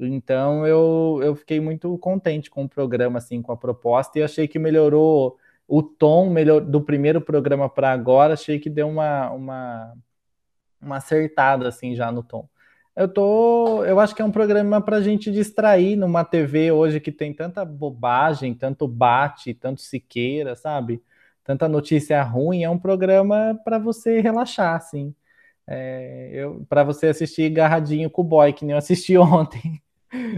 [0.00, 4.46] Então, eu, eu fiquei muito contente com o programa, assim, com a proposta, e achei
[4.46, 8.34] que melhorou o tom melhor, do primeiro programa para agora.
[8.34, 9.94] Achei que deu uma, uma,
[10.80, 12.48] uma acertada, assim, já no tom.
[12.96, 16.98] Eu tô, eu acho que é um programa para a gente distrair numa TV hoje
[17.00, 21.02] que tem tanta bobagem, tanto bate, tanto siqueira, sabe?
[21.44, 22.64] Tanta notícia ruim.
[22.64, 25.14] É um programa para você relaxar, assim.
[25.66, 29.80] É, para você assistir garradinho com o boy, que nem eu assisti ontem.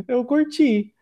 [0.06, 0.92] Eu curti.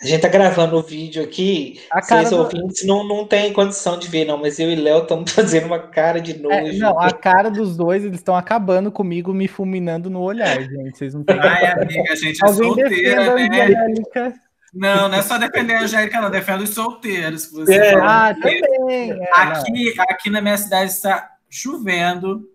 [0.00, 2.36] A gente tá gravando o vídeo aqui, a vocês do...
[2.36, 5.78] ouvintes não, não tem condição de ver, não, mas eu e Léo estamos fazendo uma
[5.78, 6.56] cara de é, nojo.
[6.56, 10.96] É, não, a cara dos dois, eles estão acabando comigo, me fulminando no olhar, gente.
[10.96, 11.38] Vocês não têm.
[11.40, 14.40] Ai, amiga, a gente é solteira, né?
[14.72, 17.50] Não, não é só defender a Angélica, não, defende os solteiros.
[17.68, 17.94] É.
[17.94, 19.10] Ah, também.
[19.10, 22.48] É, aqui, aqui na minha cidade está chovendo.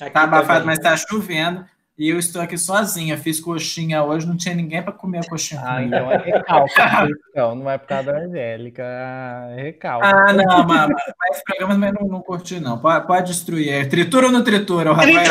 [0.00, 1.66] Aqui tá abafado, mas está chovendo.
[1.96, 5.62] E eu estou aqui sozinha, fiz coxinha hoje, não tinha ninguém para comer a coxinha.
[5.64, 6.74] Ah, então é recalque,
[7.30, 10.04] então, não é por causa da Angélica, é recalque.
[10.04, 12.78] Ah, não, mas, mas esse programa também não, não curti, não.
[12.78, 13.72] Pode, pode destruir.
[13.72, 15.14] É tritura ou não tritura, o Rafael?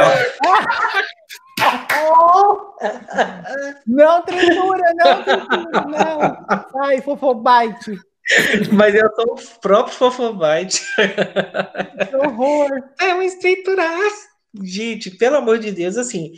[3.86, 6.46] não tritura, não tritura, não.
[6.82, 8.00] Ai, fofobite.
[8.72, 10.82] Mas eu sou o próprio fofobite.
[12.10, 12.70] Que horror.
[13.02, 14.33] É um estrituraço.
[14.62, 16.34] Gente, pelo amor de Deus, assim,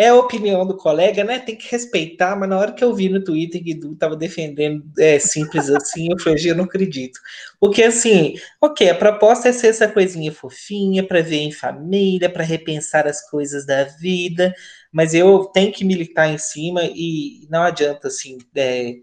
[0.00, 1.38] é a opinião do colega, né?
[1.38, 4.82] Tem que respeitar, mas na hora que eu vi no Twitter que Edu tava defendendo
[4.98, 7.20] é, simples assim, eu falei, eu não acredito.
[7.60, 12.42] Porque assim, ok, a proposta é ser essa coisinha fofinha, para ver em família, para
[12.42, 14.54] repensar as coisas da vida,
[14.90, 18.38] mas eu tenho que militar em cima e não adianta assim.
[18.54, 18.94] É,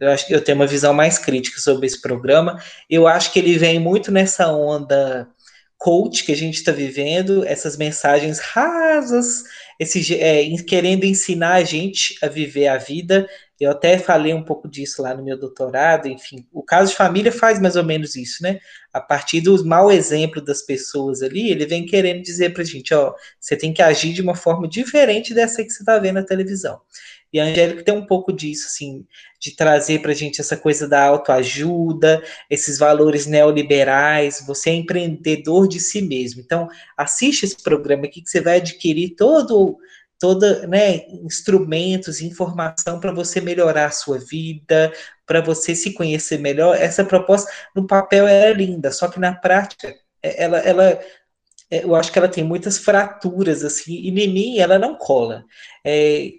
[0.00, 2.62] eu acho que eu tenho uma visão mais crítica sobre esse programa.
[2.88, 5.28] Eu acho que ele vem muito nessa onda
[5.78, 9.44] coach que a gente está vivendo, essas mensagens rasas,
[9.78, 13.28] esse, é, querendo ensinar a gente a viver a vida.
[13.60, 16.46] Eu até falei um pouco disso lá no meu doutorado, enfim.
[16.52, 18.58] O caso de família faz mais ou menos isso, né?
[18.92, 22.92] A partir do mau exemplo das pessoas ali, ele vem querendo dizer para a gente:
[22.92, 26.24] ó, você tem que agir de uma forma diferente dessa que você está vendo na
[26.24, 26.80] televisão.
[27.34, 29.04] E a Angélica tem um pouco disso, assim,
[29.40, 35.66] de trazer para a gente essa coisa da autoajuda, esses valores neoliberais, você é empreendedor
[35.66, 36.40] de si mesmo.
[36.40, 39.76] Então, assiste esse programa aqui que você vai adquirir todo
[40.16, 44.92] toda, né, instrumentos, informação para você melhorar a sua vida,
[45.26, 46.76] para você se conhecer melhor.
[46.76, 51.00] Essa proposta no papel é linda, só que na prática é, ela, ela
[51.70, 55.44] é, eu acho que ela tem muitas fraturas assim, e em mim ela não cola.
[55.84, 56.30] É,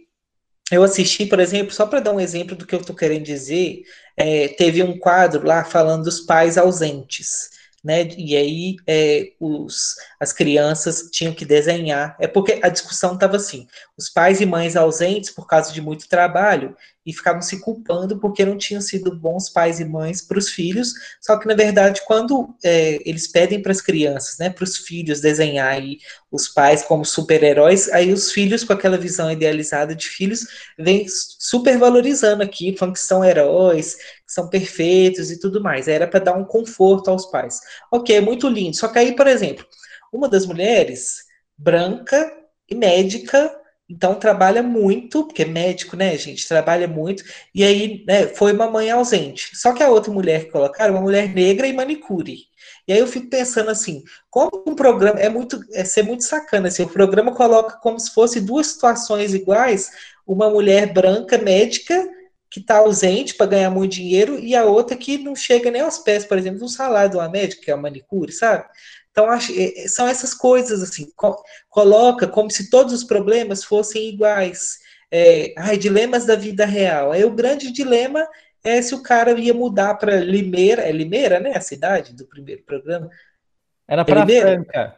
[0.71, 3.84] eu assisti, por exemplo, só para dar um exemplo do que eu estou querendo dizer,
[4.17, 7.49] é, teve um quadro lá falando dos pais ausentes,
[7.84, 8.08] né?
[8.17, 12.17] E aí é, os, as crianças tinham que desenhar.
[12.19, 16.10] É porque a discussão estava assim: os pais e mães ausentes por causa de muito
[16.10, 16.75] trabalho
[17.06, 20.94] e ficavam se culpando porque não tinham sido bons pais e mães para os filhos.
[21.22, 25.22] Só que, na verdade, quando é, eles pedem para as crianças, né, para os filhos
[25.22, 25.80] desenhar
[26.32, 31.78] os pais como super-heróis, aí os filhos, com aquela visão idealizada de filhos, vêm super
[31.78, 35.88] valorizando aqui, falando que são heróis, que são perfeitos e tudo mais.
[35.88, 37.60] Era para dar um conforto aos pais.
[37.91, 38.76] Ok, é muito lindo.
[38.76, 39.65] Só que aí, por exemplo,
[40.12, 41.26] uma das mulheres,
[41.58, 42.32] branca
[42.70, 43.52] e médica,
[43.88, 46.48] então trabalha muito, porque é médico, né, gente?
[46.48, 47.24] Trabalha muito.
[47.54, 49.52] E aí, né, foi uma mãe ausente.
[49.56, 52.48] Só que a outra mulher que colocaram, uma mulher negra e manicure.
[52.88, 56.67] E aí eu fico pensando assim, como um programa é muito é ser muito sacana
[56.67, 59.91] assim, o programa coloca como se fosse duas situações iguais,
[60.26, 62.08] uma mulher branca médica
[62.50, 65.98] que está ausente para ganhar muito dinheiro e a outra que não chega nem aos
[66.00, 68.65] pés, por exemplo, do salário de uma médica, que é a manicure, sabe?
[69.15, 73.63] Então, acho, é, é, são essas coisas, assim, co coloca como se todos os problemas
[73.63, 74.78] fossem iguais.
[75.10, 77.13] É, ai, dilemas da vida real.
[77.13, 78.28] Aí o grande dilema
[78.62, 82.63] é se o cara ia mudar para Limeira, é Limeira, né, a cidade do primeiro
[82.63, 83.10] programa?
[83.88, 84.95] Era para é Franca.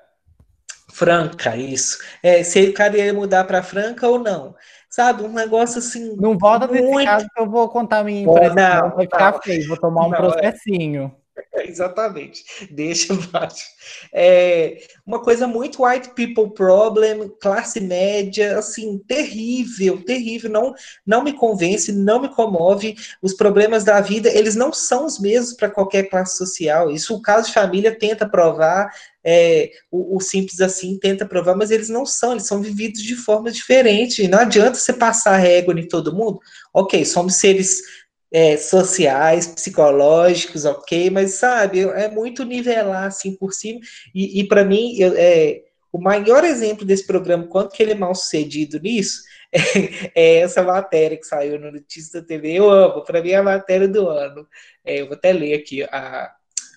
[0.91, 1.99] Franca, isso.
[2.23, 4.55] É, se o cara ia mudar para Franca ou não.
[4.89, 6.15] Sabe, um negócio assim.
[6.15, 6.81] Não volta muito...
[6.81, 9.41] nesse caso que eu vou contar minha impressão, não, vai ficar não.
[9.43, 11.11] feio, vou tomar um não, é.
[11.67, 13.65] Exatamente, deixa baixo.
[14.13, 20.73] É uma coisa muito white people problem, classe média, assim, terrível, terrível, não,
[21.05, 22.95] não me convence, não me comove.
[23.21, 26.91] Os problemas da vida, eles não são os mesmos para qualquer classe social.
[26.91, 28.91] Isso o caso de família tenta provar,
[29.23, 33.15] é, o, o, simples assim tenta provar, mas eles não são, eles são vividos de
[33.15, 34.27] forma diferente.
[34.27, 36.39] Não adianta você passar régua em todo mundo.
[36.73, 37.81] Ok, somos seres
[38.31, 43.79] é, sociais, psicológicos, ok, mas sabe, é muito nivelar assim por cima.
[44.13, 47.95] E, e para mim, eu, é, o maior exemplo desse programa, quanto que ele é
[47.95, 52.53] mal sucedido nisso, é, é essa matéria que saiu no Notícia da TV.
[52.53, 54.47] Eu amo, para mim é a matéria do ano.
[54.83, 56.33] É, eu vou até ler aqui a,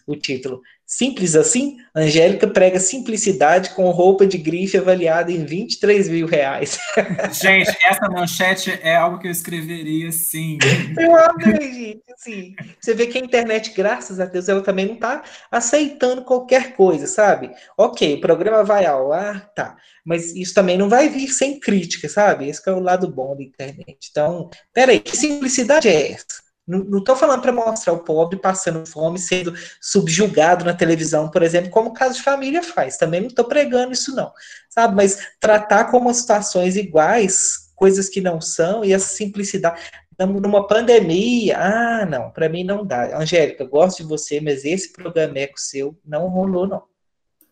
[0.07, 0.61] o título.
[0.92, 6.81] Simples assim, Angélica prega simplicidade com roupa de grife avaliada em 23 mil reais.
[7.33, 10.59] Gente, essa manchete é algo que eu escreveria sim.
[10.98, 12.03] Eu amei, gente.
[12.12, 16.74] Assim, você vê que a internet, graças a Deus, ela também não está aceitando qualquer
[16.74, 17.53] coisa, sabe?
[17.79, 19.76] Ok, o programa vai ao ar, tá.
[20.05, 22.48] Mas isso também não vai vir sem crítica, sabe?
[22.48, 24.09] Esse é o lado bom da internet.
[24.11, 26.50] Então, peraí, que simplicidade é essa?
[26.66, 31.70] Não estou falando para mostrar o pobre passando fome, sendo subjugado na televisão, por exemplo,
[31.70, 32.96] como o caso de família faz.
[32.96, 34.33] Também não estou pregando isso, não.
[34.68, 34.94] Sabe?
[34.94, 39.81] Mas tratar como situações iguais, coisas que não são, e essa simplicidade.
[40.18, 43.16] Numa pandemia, ah, não, para mim não dá.
[43.16, 46.85] Angélica, gosto de você, mas esse programeco seu não rolou, não.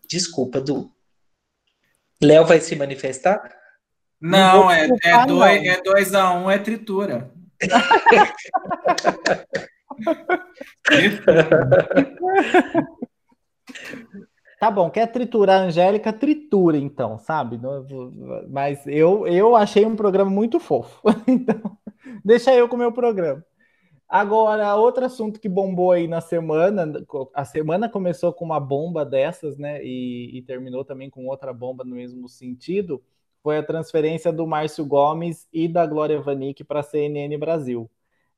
[0.07, 0.91] Desculpa, Du.
[2.21, 3.41] Léo vai se manifestar?
[4.21, 7.31] Não, não é, é, dois, é dois a um, é tritura.
[14.59, 17.57] Tá bom, quer triturar a Angélica, tritura então, sabe?
[18.49, 21.01] Mas eu, eu achei um programa muito fofo.
[21.27, 21.77] Então,
[22.25, 23.43] deixa eu com o meu programa.
[24.07, 26.91] Agora, outro assunto que bombou aí na semana,
[27.33, 29.83] a semana começou com uma bomba dessas, né?
[29.83, 33.01] E, e terminou também com outra bomba no mesmo sentido
[33.41, 37.89] foi a transferência do Márcio Gomes e da Glória Vanik para a CNN Brasil.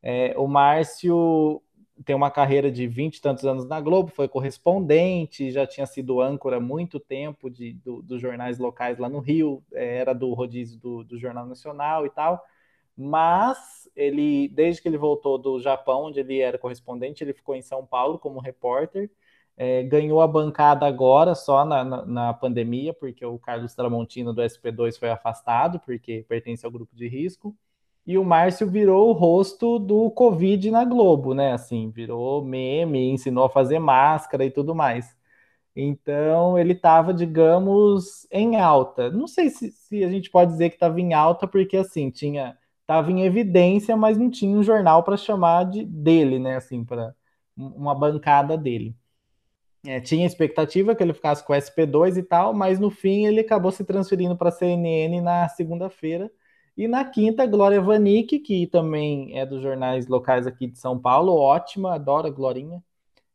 [0.01, 1.61] É, o Márcio
[2.03, 6.21] tem uma carreira de 20 e tantos anos na Globo, foi correspondente, já tinha sido
[6.21, 10.33] âncora há muito tempo de, do, dos jornais locais lá no Rio, é, era do
[10.33, 12.43] rodízio do, do, Jornal Nacional e tal,
[12.97, 17.61] mas ele, desde que ele voltou do Japão, onde ele era correspondente, ele ficou em
[17.61, 19.11] São Paulo como repórter,
[19.57, 24.41] é, ganhou a bancada agora, só na, na, na, pandemia, porque o Carlos Tramontino do
[24.41, 27.55] SP2 foi afastado, porque pertence ao grupo de risco.
[28.05, 31.53] E o Márcio virou o rosto do Covid na Globo, né?
[31.53, 35.15] Assim, virou meme, ensinou a fazer máscara e tudo mais.
[35.75, 39.09] Então, ele estava, digamos, em alta.
[39.11, 42.57] Não sei se, se a gente pode dizer que estava em alta, porque assim, tinha
[42.81, 46.57] estava em evidência, mas não tinha um jornal para chamar de dele, né?
[46.57, 47.15] Assim, para
[47.55, 48.95] uma bancada dele.
[49.83, 53.39] É, tinha expectativa que ele ficasse com o SP2 e tal, mas no fim ele
[53.41, 56.31] acabou se transferindo para a CNN na segunda-feira.
[56.77, 61.33] E na quinta, Glória Vanik, que também é dos jornais locais aqui de São Paulo,
[61.35, 62.83] ótima, adoro a Glorinha.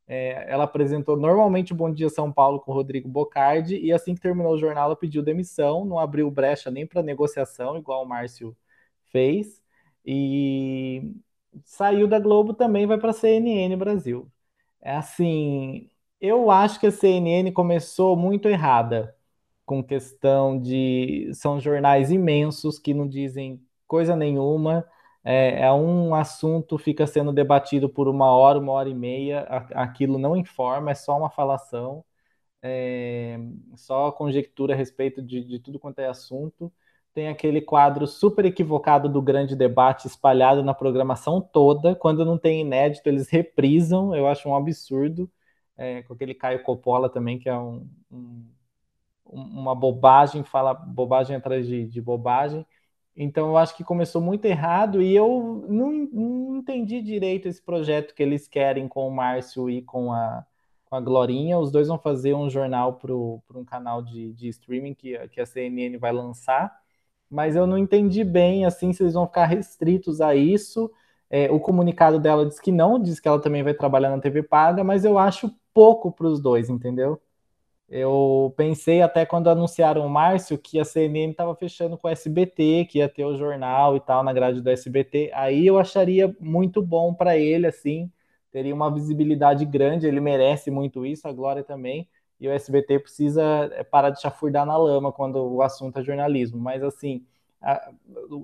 [0.08, 4.20] É, ela apresentou normalmente o Bom Dia São Paulo com Rodrigo Bocardi, e assim que
[4.20, 8.56] terminou o jornal, ela pediu demissão, não abriu brecha nem para negociação, igual o Márcio
[9.12, 9.62] fez,
[10.04, 11.12] e
[11.64, 14.30] saiu da Globo também, vai para a CNN Brasil.
[14.80, 15.90] É assim,
[16.20, 19.14] eu acho que a CNN começou muito errada
[19.64, 21.30] com questão de.
[21.34, 24.86] São jornais imensos que não dizem coisa nenhuma.
[25.24, 29.42] é, é, um assunto fica sendo debatido por uma hora, uma hora e meia,
[29.74, 32.04] aquilo não informa, é só uma falação,
[32.62, 33.38] é,
[33.76, 36.72] só conjectura a respeito de, de tudo quanto é assunto.
[37.14, 41.94] Tem aquele quadro super equivocado do grande debate espalhado na programação toda.
[41.96, 44.14] Quando não tem inédito, eles reprisam.
[44.14, 45.30] Eu acho um absurdo.
[45.76, 48.44] É, com aquele Caio Coppola também, que é um, um,
[49.26, 52.66] uma bobagem, fala bobagem atrás de, de bobagem.
[53.16, 58.14] Então eu acho que começou muito errado e eu não, não, entendi direito esse projeto
[58.14, 60.44] que eles querem com o Márcio e com a,
[60.84, 61.58] com a Glorinha.
[61.58, 65.46] Os dois vão fazer um jornal para um canal de, de streaming que, que a
[65.46, 66.78] CNN vai lançar,
[67.30, 70.90] mas eu não entendi bem assim se eles vão ficar restritos a isso.
[71.30, 74.42] É, o comunicado dela diz que não, diz que ela também vai trabalhar na TV
[74.42, 77.20] paga, mas eu acho pouco para os dois, entendeu?
[77.86, 82.86] Eu pensei até quando anunciaram o Márcio que a CNN estava fechando com o SBT,
[82.86, 85.30] que ia ter o jornal e tal na grade do SBT.
[85.34, 88.10] Aí eu acharia muito bom para ele, assim,
[88.50, 90.06] teria uma visibilidade grande.
[90.06, 92.08] Ele merece muito isso, a Glória também.
[92.40, 93.42] E o SBT precisa
[93.74, 96.58] é, parar de chafurdar na lama quando o assunto é jornalismo.
[96.58, 97.22] Mas, assim,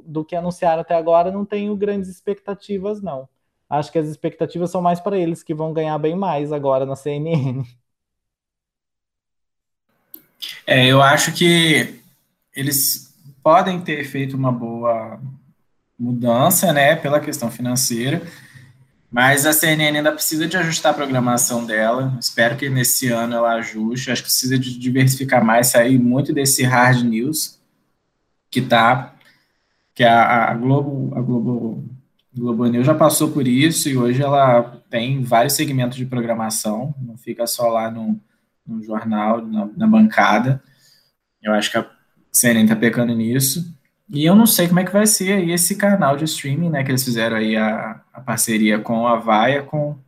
[0.05, 3.27] do que anunciaram até agora, não tenho grandes expectativas, não.
[3.73, 6.95] Acho que as expectativas são mais para eles, que vão ganhar bem mais agora na
[6.95, 7.65] CNN.
[10.67, 12.01] É, eu acho que
[12.55, 15.19] eles podem ter feito uma boa
[15.99, 18.23] mudança, né, pela questão financeira,
[19.11, 22.15] mas a CNN ainda precisa de ajustar a programação dela.
[22.21, 24.11] Espero que nesse ano ela ajuste.
[24.11, 27.59] Acho que precisa de diversificar mais, sair muito desse hard news
[28.51, 29.15] que tá,
[29.95, 31.42] que a, a Globo, a Globo,
[32.35, 36.95] Globo News já passou por isso e hoje ela tem vários segmentos de programação.
[37.01, 38.21] Não fica só lá no
[38.67, 40.63] no jornal, na, na bancada.
[41.43, 41.87] Eu acho que a
[42.31, 43.75] CNN tá pecando nisso.
[44.09, 46.85] E eu não sei como é que vai ser aí esse canal de streaming, né?
[46.85, 49.99] Que eles fizeram aí a, a parceria com a Viacom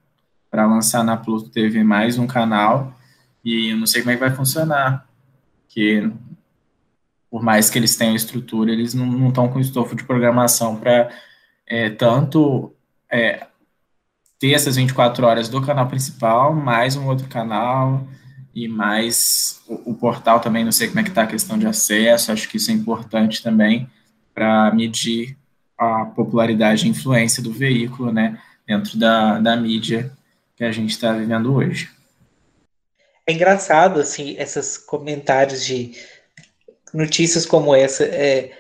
[0.51, 2.95] para lançar na Pluto TV mais um canal.
[3.45, 5.09] E eu não sei como é que vai funcionar.
[5.69, 6.11] Que
[7.31, 11.11] por mais que eles tenham estrutura, eles não estão com estofo de programação para
[11.67, 12.75] é, tanto
[13.11, 13.47] é,
[14.39, 18.07] ter essas 24 horas do canal principal, mais um outro canal
[18.55, 21.67] e mais o, o, portal também, não sei como é que está a questão de
[21.67, 23.89] acesso, acho que isso é importante também
[24.33, 25.37] para medir
[25.77, 30.13] a popularidade e influência do veículo, né, dentro da, da mídia
[30.57, 31.91] que a gente está vivendo hoje.
[33.27, 35.93] É engraçado, assim, esses comentários de
[36.93, 38.53] notícias como essa, é,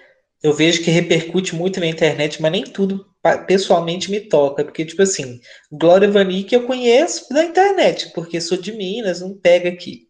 [0.44, 3.06] eu vejo que repercute muito na internet, mas nem tudo
[3.48, 5.40] pessoalmente me toca, porque, tipo assim,
[5.72, 10.08] Glória Vanik eu conheço da internet, porque sou de Minas, não pega aqui.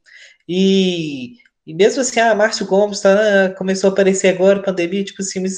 [0.49, 1.35] E,
[1.67, 5.55] e mesmo assim, ah, Márcio Gomes tá, começou a aparecer agora, pandemia, tipo assim, mas,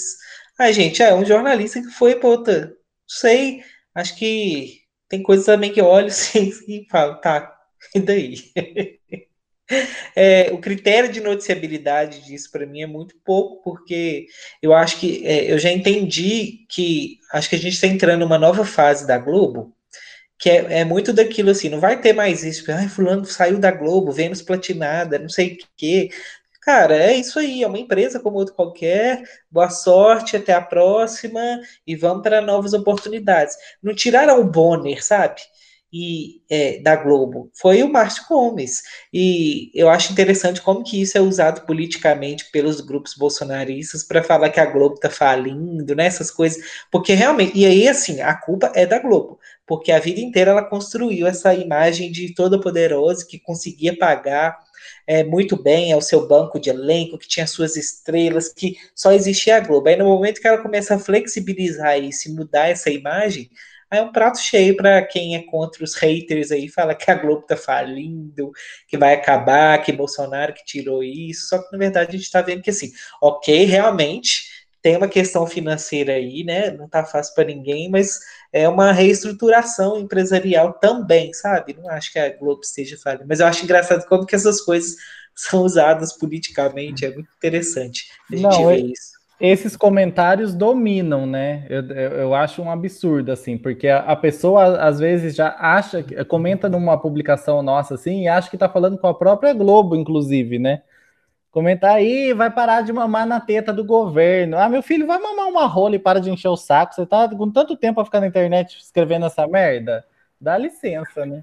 [0.59, 2.73] ah, gente, é um jornalista que foi, pô, tá, não
[3.09, 3.63] sei,
[3.95, 7.53] acho que tem coisas também que eu olho assim, e falo, tá,
[7.95, 8.37] e daí?
[10.15, 14.27] É, o critério de noticiabilidade disso para mim é muito pouco, porque
[14.63, 18.39] eu acho que é, eu já entendi que acho que a gente está entrando numa
[18.39, 19.75] nova fase da Globo,
[20.39, 23.59] que é, é, muito daquilo assim, não vai ter mais isso, tipo, ai, fulano saiu
[23.59, 26.11] da Globo, Vênus platinada, não sei o quê.
[26.61, 29.23] Cara, é isso aí, é uma empresa como outra qualquer.
[29.51, 33.57] Boa sorte, até a próxima e vamos para novas oportunidades.
[33.83, 35.41] Não tiraram o Bonner, sabe?
[35.99, 38.83] E é, da Globo foi o Márcio Gomes.
[39.11, 44.51] E eu acho interessante como que isso é usado politicamente pelos grupos bolsonaristas para falar
[44.51, 48.71] que a Globo está falindo, né, essas coisas, porque realmente, e aí assim, a culpa
[48.75, 53.39] é da Globo, porque a vida inteira ela construiu essa imagem de toda poderosa que
[53.39, 54.59] conseguia pagar
[55.07, 59.57] é, muito bem ao seu banco de elenco, que tinha suas estrelas, que só existia
[59.57, 59.89] a Globo.
[59.89, 63.51] Aí no momento que ela começa a flexibilizar isso e mudar essa imagem,
[63.91, 67.15] Aí é um prato cheio para quem é contra os haters aí, fala que a
[67.15, 68.51] Globo tá falindo,
[68.89, 71.49] que vai acabar, que Bolsonaro que tirou isso.
[71.49, 72.91] Só que na verdade a gente está vendo que assim,
[73.23, 76.71] ok, realmente tem uma questão financeira aí, né?
[76.71, 78.21] Não tá fácil para ninguém, mas
[78.53, 81.75] é uma reestruturação empresarial também, sabe?
[81.75, 84.97] Não acho que a Globo esteja falindo, mas eu acho engraçado como que essas coisas
[85.35, 91.67] são usadas politicamente, é muito interessante a gente Não, ver isso esses comentários dominam, né?
[91.69, 96.03] Eu, eu, eu, acho um absurdo, assim, porque a, a, pessoa às vezes já acha,
[96.27, 100.59] comenta numa publicação nossa, assim, e acha que tá falando com a própria Globo, inclusive,
[100.59, 100.83] né?
[101.51, 104.59] Comentar aí, vai parar de mamar na teta do governo.
[104.59, 106.95] Ah, meu filho, vai mamar uma rola e para de encher o saco.
[106.95, 110.05] Você tá com tanto tempo a ficar na internet escrevendo essa merda?
[110.39, 111.43] Dá licença, né?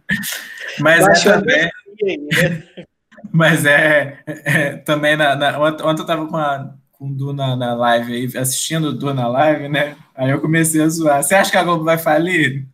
[0.80, 1.72] Mas é também.
[2.04, 2.86] Aí, né?
[3.32, 7.54] Mas é, é, também na, na, ontem eu tava com a com o Du na,
[7.54, 9.98] na live aí, assistindo o Du na live, né?
[10.16, 11.22] Aí eu comecei a zoar.
[11.22, 12.66] Você acha que a Globo vai falir?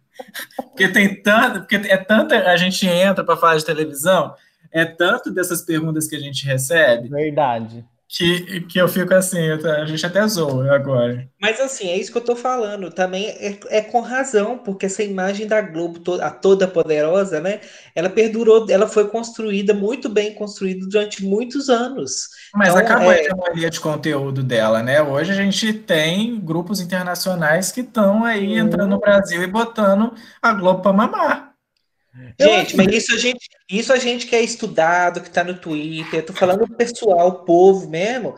[0.55, 4.35] Porque tem tanto, porque é tanta a gente entra para falar de televisão,
[4.71, 7.09] é tanto dessas perguntas que a gente recebe.
[7.09, 11.29] Verdade que, que eu fico assim, a gente até zoa agora.
[11.39, 12.89] Mas assim, é isso que eu tô falando.
[12.89, 17.61] Também é, é com razão, porque essa imagem da Globo, to a toda poderosa, né?
[17.93, 22.29] Ela perdurou, ela foi construída, muito bem construída durante muitos anos.
[22.55, 23.19] Mas então, acabou é...
[23.19, 24.99] a hegemonia de conteúdo dela, né?
[25.03, 30.51] Hoje a gente tem grupos internacionais que estão aí entrando no Brasil e botando a
[30.53, 31.48] Globo para mamar.
[32.39, 36.25] Gente, mas isso a gente, isso a gente que é estudado, que tá no Twitter,
[36.25, 38.35] tô falando do pessoal, o povo mesmo,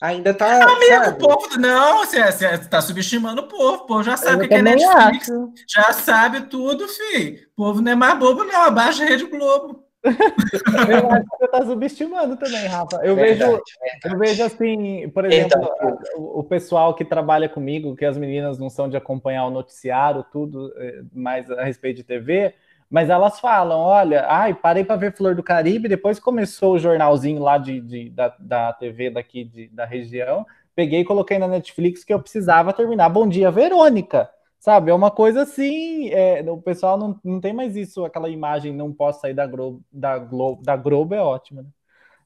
[0.00, 0.64] ainda tá.
[0.64, 1.08] Amigo, sabe?
[1.08, 4.54] o povo, não, você, você tá subestimando o povo, o povo já sabe o que
[4.54, 5.52] é Netflix, acho.
[5.68, 7.38] já sabe tudo, filho.
[7.52, 9.84] O povo não é mais bobo, não, abaixa a Rede Globo.
[10.02, 13.00] eu acho que você tá subestimando também, Rafa.
[13.02, 14.14] Eu verdade, vejo, verdade.
[14.14, 15.70] eu vejo assim, por exemplo,
[16.16, 20.24] o, o, pessoal que trabalha comigo, que as meninas não são de acompanhar o noticiário,
[20.32, 22.54] tudo eh, mais a respeito de TV
[22.90, 27.40] mas elas falam: olha, ai, parei para ver Flor do Caribe, depois começou o jornalzinho
[27.40, 32.02] lá de, de da, da TV daqui de, da região, peguei e coloquei na Netflix
[32.02, 33.08] que eu precisava terminar.
[33.08, 34.28] Bom dia, Verônica.
[34.58, 38.74] Sabe, é uma coisa assim, é, o pessoal não, não tem mais isso, aquela imagem,
[38.74, 41.68] não posso sair da Globo, da Globo, da Globo é ótima, né?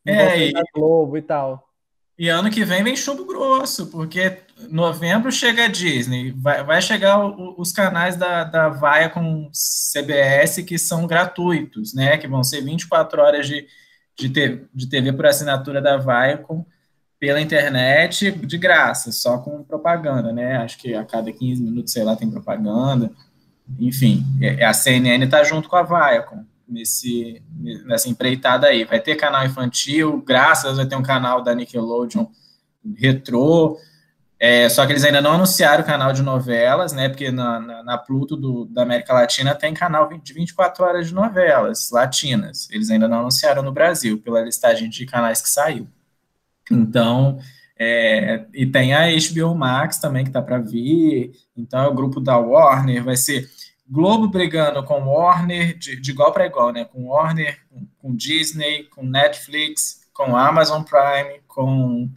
[0.04, 0.52] Não é, e...
[0.52, 1.70] da Globo e tal.
[2.18, 7.24] E ano que vem vem chumbo grosso, porque novembro chega a Disney, vai, vai chegar
[7.24, 12.16] o, os canais da, da Vaia com CBS que são gratuitos, né?
[12.18, 13.66] Que vão ser 24 horas de,
[14.16, 16.64] de, TV, de TV por assinatura da Vaia com,
[17.18, 20.56] pela internet de graça, só com propaganda, né?
[20.56, 23.10] Acho que a cada 15 minutos, sei lá, tem propaganda.
[23.80, 24.24] Enfim,
[24.66, 27.42] a CNN está junto com a Viacom nesse,
[27.86, 28.84] nessa empreitada aí.
[28.84, 32.26] Vai ter canal infantil, graças vai ter um canal da Nickelodeon
[32.96, 33.78] retrô,
[34.46, 37.08] é, só que eles ainda não anunciaram o canal de novelas, né?
[37.08, 41.14] Porque na, na, na Pluto do, da América Latina tem canal de 24 horas de
[41.14, 42.68] novelas latinas.
[42.70, 45.88] Eles ainda não anunciaram no Brasil, pela listagem de canais que saiu.
[46.70, 47.38] Então,
[47.78, 51.32] é, e tem a HBO Max também que tá para vir.
[51.56, 53.48] Então, é o grupo da Warner, vai ser
[53.88, 56.84] Globo brigando com Warner, de, de igual para igual, né?
[56.84, 62.10] Com Warner, com, com, Disney, com Netflix, com Amazon Prime, com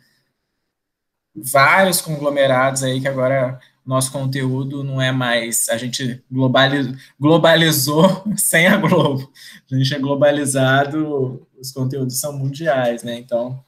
[1.37, 5.69] vários conglomerados aí que agora nosso conteúdo não é mais.
[5.69, 9.31] A gente globaliz, globalizou sem a Globo.
[9.71, 13.17] A gente é globalizado, os conteúdos são mundiais, né?
[13.17, 13.63] Então,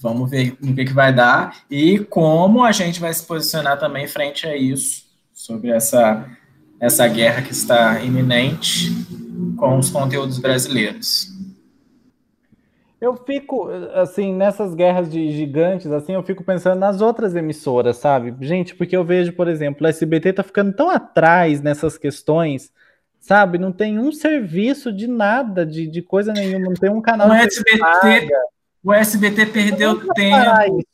[0.00, 4.08] vamos ver no que, que vai dar e como a gente vai se posicionar também
[4.08, 6.26] frente a isso, sobre essa
[6.80, 8.90] essa guerra que está iminente
[9.58, 11.28] com os conteúdos brasileiros.
[13.00, 18.34] Eu fico, assim, nessas guerras de gigantes, assim, eu fico pensando nas outras emissoras, sabe?
[18.46, 22.70] Gente, porque eu vejo, por exemplo, o SBT tá ficando tão atrás nessas questões,
[23.18, 23.56] sabe?
[23.56, 27.30] Não tem um serviço de nada, de, de coisa nenhuma, não tem um canal.
[27.30, 28.28] O SBT,
[28.84, 30.84] o SBT perdeu tempo.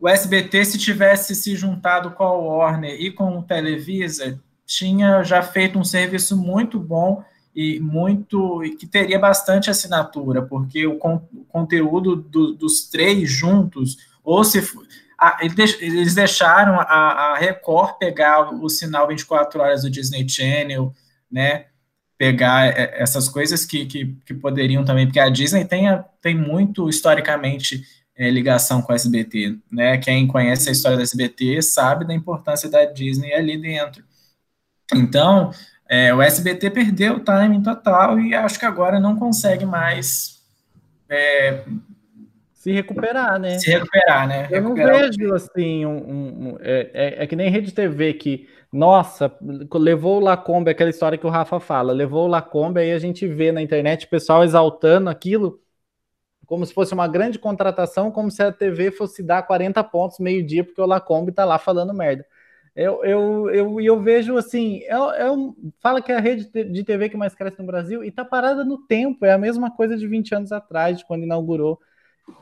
[0.00, 5.42] O SBT, se tivesse se juntado com a Warner e com o Televisa, tinha já
[5.42, 7.22] feito um serviço muito bom
[7.54, 13.30] e muito e que teria bastante assinatura, porque o, con, o conteúdo do, dos três
[13.30, 14.60] juntos, ou se
[15.18, 20.92] a, eles deixaram a, a, Record pegar o sinal 24 horas do Disney Channel,
[21.30, 21.66] né?
[22.18, 25.86] Pegar essas coisas que, que, que poderiam também, porque a Disney tem,
[26.20, 27.82] tem muito historicamente
[28.16, 29.98] é, ligação com a SBT, né?
[29.98, 34.04] Quem conhece a história da SBT sabe da importância da Disney ali dentro.
[34.94, 35.50] Então,
[35.88, 40.42] é, o SBT perdeu o timing total e acho que agora não consegue mais
[41.08, 41.64] é,
[42.54, 43.58] se recuperar, né?
[43.58, 44.46] Se recuperar, né?
[44.50, 48.48] Eu recuperar não vejo assim um, um, é, é, é, que nem Rede TV que,
[48.72, 49.34] nossa,
[49.74, 53.26] levou o Lacombe, aquela história que o Rafa fala, levou o Lacombe, aí a gente
[53.26, 55.60] vê na internet o pessoal exaltando aquilo
[56.46, 60.62] como se fosse uma grande contratação, como se a TV fosse dar 40 pontos meio-dia,
[60.62, 62.26] porque o Lacombe tá lá falando merda.
[62.74, 66.82] Eu, eu, eu, eu vejo assim, é, é um, fala que é a rede de
[66.82, 69.96] TV que mais cresce no Brasil e está parada no tempo, é a mesma coisa
[69.96, 71.78] de 20 anos atrás, de quando inaugurou.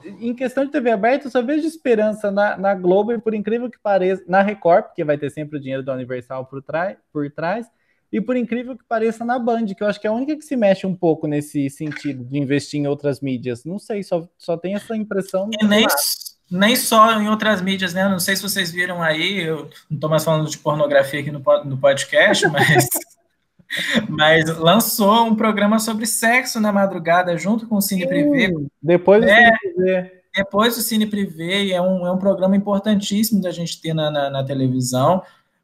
[0.04, 3.68] Em questão de TV aberta, eu só vejo esperança na, na Globo, e por incrível
[3.68, 7.28] que pareça, na Record, porque vai ter sempre o dinheiro da Universal por, trás, por
[7.30, 7.66] trás,
[8.12, 10.44] e por incrível que pareça na Band, que eu acho que é a única que
[10.44, 13.64] se mexe um pouco nesse sentido de investir em outras mídias.
[13.64, 15.48] Não sei, só, só tem essa impressão.
[15.60, 15.86] E nem,
[16.50, 18.08] nem só em outras mídias, né?
[18.08, 21.42] Não sei se vocês viram aí, eu não estou mais falando de pornografia aqui no,
[21.64, 22.88] no podcast, mas,
[24.08, 28.52] mas lançou um programa sobre sexo na madrugada junto com o Cine Privé.
[28.82, 30.12] Depois do é, Cine Privé.
[30.34, 34.28] depois do Cine Privé, é um, é um programa importantíssimo da gente ter na, na,
[34.28, 35.22] na televisão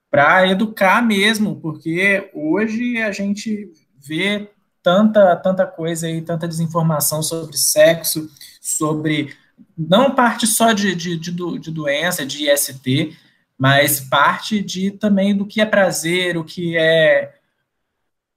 [0.09, 4.49] para educar mesmo, porque hoje a gente vê
[4.83, 8.31] tanta, tanta coisa aí, tanta desinformação sobre sexo,
[8.61, 9.35] sobre
[9.77, 13.17] não parte só de, de, de, de doença, de IST,
[13.59, 17.35] mas parte de também do que é prazer, o que é,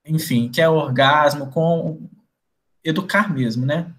[0.06, 2.10] enfim, que é orgasmo, com
[2.84, 3.92] educar mesmo, né?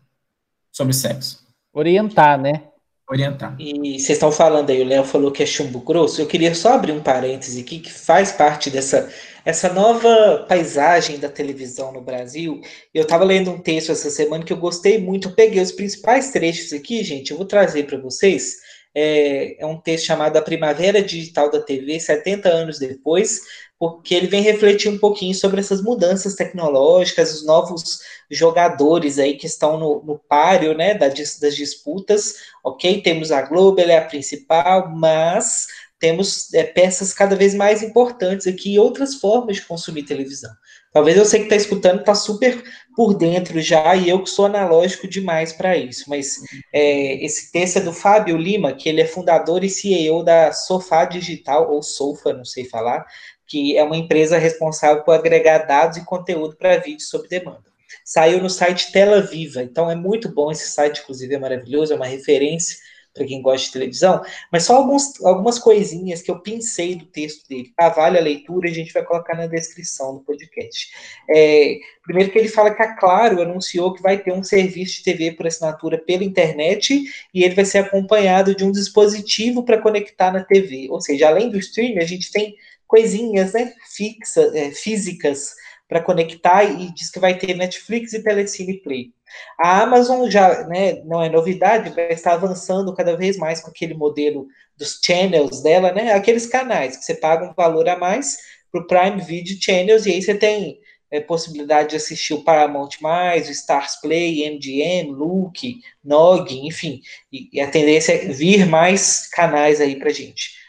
[0.73, 1.47] Sobre sexo.
[1.73, 2.70] Orientar, né?
[3.11, 3.57] Orientar.
[3.59, 6.21] E vocês estão falando aí, o Léo falou que é chumbo grosso.
[6.21, 9.11] Eu queria só abrir um parêntese aqui que faz parte dessa
[9.45, 12.61] essa nova paisagem da televisão no Brasil.
[12.95, 15.29] Eu estava lendo um texto essa semana que eu gostei muito.
[15.29, 17.33] Eu peguei os principais trechos aqui, gente.
[17.33, 18.59] Eu vou trazer para vocês.
[18.95, 23.41] É, é, um texto chamado A Primavera Digital da TV, 70 anos depois,
[23.81, 28.01] porque ele vem refletir um pouquinho sobre essas mudanças tecnológicas, os novos
[28.31, 33.01] jogadores aí que estão no, no páreo, né, das, das disputas, ok?
[33.01, 35.67] Temos a Globo, ela é a principal, mas
[35.99, 40.51] temos é, peças cada vez mais importantes aqui e outras formas de consumir televisão.
[40.93, 42.63] Talvez você que está escutando está super
[42.95, 46.37] por dentro já, e eu que sou analógico demais para isso, mas
[46.75, 51.07] é, esse texto é do Fábio Lima, que ele é fundador e CEO da Sofá
[51.07, 53.07] Digital, ou Sofa, não sei falar,
[53.51, 57.65] que é uma empresa responsável por agregar dados e conteúdo para vídeos sob demanda.
[58.05, 61.97] Saiu no site Tela Viva, então é muito bom esse site, inclusive é maravilhoso, é
[61.97, 62.77] uma referência
[63.13, 64.23] para quem gosta de televisão,
[64.53, 67.73] mas só alguns, algumas coisinhas que eu pensei do texto dele.
[67.77, 67.89] Tá?
[67.89, 70.93] Vale a leitura e a gente vai colocar na descrição do podcast.
[71.29, 75.03] É, primeiro que ele fala que a Claro anunciou que vai ter um serviço de
[75.03, 77.03] TV por assinatura pela internet
[77.35, 80.87] e ele vai ser acompanhado de um dispositivo para conectar na TV.
[80.89, 82.55] Ou seja, além do streaming, a gente tem
[82.91, 85.55] coisinhas né, fixa, é, físicas
[85.89, 89.13] para conectar e diz que vai ter Netflix e Telecine Play.
[89.59, 93.95] A Amazon já né, não é novidade, vai estar avançando cada vez mais com aquele
[93.95, 96.13] modelo dos channels dela, né?
[96.13, 98.39] Aqueles canais que você paga um valor a mais
[98.73, 100.81] para o Prime Video Channels, e aí você tem
[101.13, 107.01] é, possibilidade de assistir o Paramount+, o Stars Play, MGM, Look, Nog, enfim,
[107.33, 110.60] e, e, a tendência é vir mais canais aí para gente.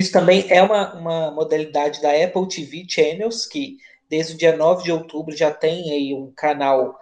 [0.00, 3.76] Isso também é uma, uma modalidade da Apple TV Channels, que
[4.08, 6.98] desde o dia 9 de outubro já tem aí um canal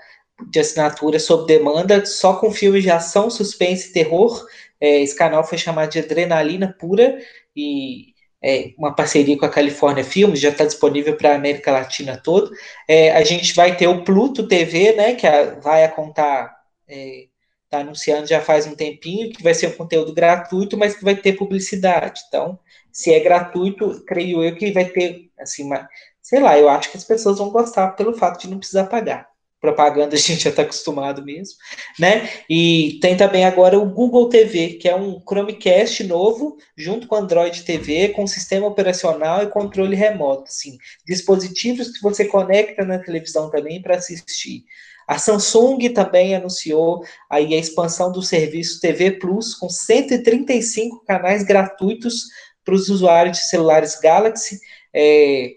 [0.51, 4.45] de assinatura sob demanda, só com filmes de ação, suspense e terror.
[4.81, 7.17] É, esse canal foi chamado de Adrenalina Pura
[7.55, 12.17] e é uma parceria com a California Filmes, já está disponível para a América Latina
[12.17, 12.51] toda.
[12.89, 16.53] É, a gente vai ter o Pluto TV, né, que a, vai a contar,
[16.89, 21.05] está é, anunciando já faz um tempinho, que vai ser um conteúdo gratuito, mas que
[21.05, 22.23] vai ter publicidade.
[22.27, 22.59] Então,
[22.93, 25.89] se é gratuito, creio eu que vai ter, assim, uma,
[26.23, 29.29] sei lá, eu acho que as pessoas vão gostar pelo fato de não precisar pagar
[29.61, 31.57] propaganda a gente já está acostumado mesmo,
[31.99, 32.29] né?
[32.49, 37.63] E tem também agora o Google TV, que é um Chromecast novo, junto com Android
[37.63, 43.83] TV, com sistema operacional e controle remoto, assim, dispositivos que você conecta na televisão também
[43.83, 44.65] para assistir.
[45.07, 52.25] A Samsung também anunciou aí a expansão do serviço TV Plus com 135 canais gratuitos
[52.69, 54.61] para os usuários de celulares Galaxy.
[54.93, 55.55] É,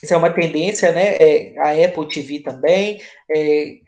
[0.00, 1.16] isso é uma tendência, né?
[1.16, 3.02] É, a Apple TV também.
[3.28, 3.78] É,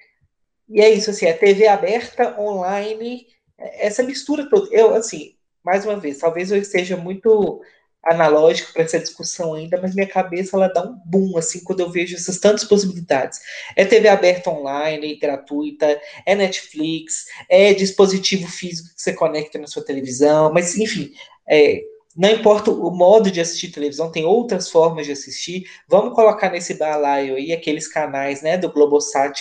[0.68, 4.68] e é isso, assim, a TV aberta, online, essa mistura toda.
[4.74, 7.62] Eu, assim, mais uma vez, talvez eu esteja muito
[8.02, 11.90] analógico para essa discussão ainda, mas minha cabeça ela dá um boom assim quando eu
[11.90, 13.38] vejo essas tantas possibilidades.
[13.76, 19.84] É TV aberta online, gratuita, é Netflix, é dispositivo físico que você conecta na sua
[19.84, 21.12] televisão, mas enfim,
[21.48, 21.82] é,
[22.16, 25.64] não importa o modo de assistir televisão, tem outras formas de assistir.
[25.88, 29.38] Vamos colocar nesse balaio aí aqueles canais né, do Globosat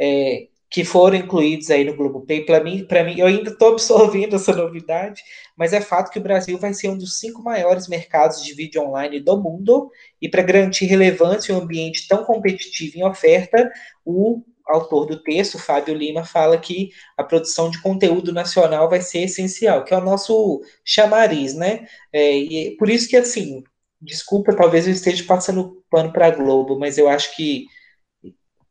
[0.00, 2.44] é, que foram incluídos aí no Globopay.
[2.44, 5.22] Para mim, para mim, eu ainda estou absorvendo essa novidade,
[5.56, 8.82] mas é fato que o Brasil vai ser um dos cinco maiores mercados de vídeo
[8.82, 9.90] online do mundo.
[10.20, 13.70] E para garantir relevância em um ambiente tão competitivo em oferta,
[14.04, 19.20] o autor do texto, Fábio Lima, fala que a produção de conteúdo nacional vai ser
[19.24, 21.86] essencial, que é o nosso chamariz, né?
[22.12, 23.62] É, e por isso que, assim,
[24.00, 27.66] desculpa, talvez eu esteja passando pano para a Globo, mas eu acho que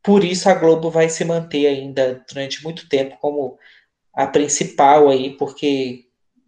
[0.02, 3.58] por isso a Globo vai se manter ainda durante muito tempo como
[4.12, 6.04] a principal aí, porque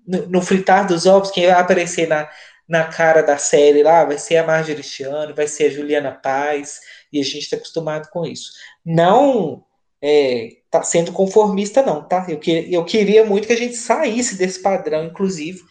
[0.07, 2.29] no, no fritar dos ovos, quem vai aparecer na,
[2.69, 6.81] na cara da série lá vai ser a Marjorie Chiano, vai ser a Juliana Paz,
[7.13, 8.53] e a gente está acostumado com isso.
[8.85, 9.65] Não
[10.03, 12.27] é, tá sendo conformista, não, tá?
[12.29, 15.63] Eu, que, eu queria muito que a gente saísse desse padrão, inclusive,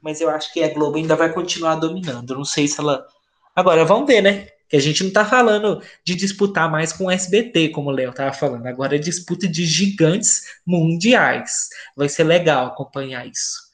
[0.00, 2.34] mas eu acho que a Globo ainda vai continuar dominando.
[2.34, 3.06] Não sei se ela.
[3.54, 4.48] Agora, vamos ver, né?
[4.68, 8.10] Que a gente não está falando de disputar mais com o SBT, como o Léo
[8.10, 8.66] estava falando.
[8.66, 11.68] Agora é disputa de gigantes mundiais.
[11.96, 13.64] Vai ser legal acompanhar isso.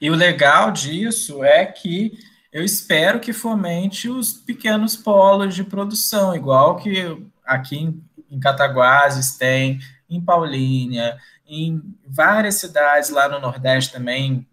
[0.00, 2.12] E o legal disso é que
[2.52, 9.36] eu espero que fomente os pequenos polos de produção, igual que aqui em, em Cataguases
[9.38, 14.46] tem, em Paulínia, em várias cidades lá no Nordeste também,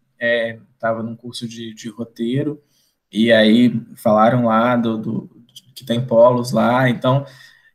[0.73, 2.61] estava é, num curso de, de, roteiro,
[3.11, 5.29] e aí falaram lá do, do,
[5.75, 7.25] que tem polos lá, então,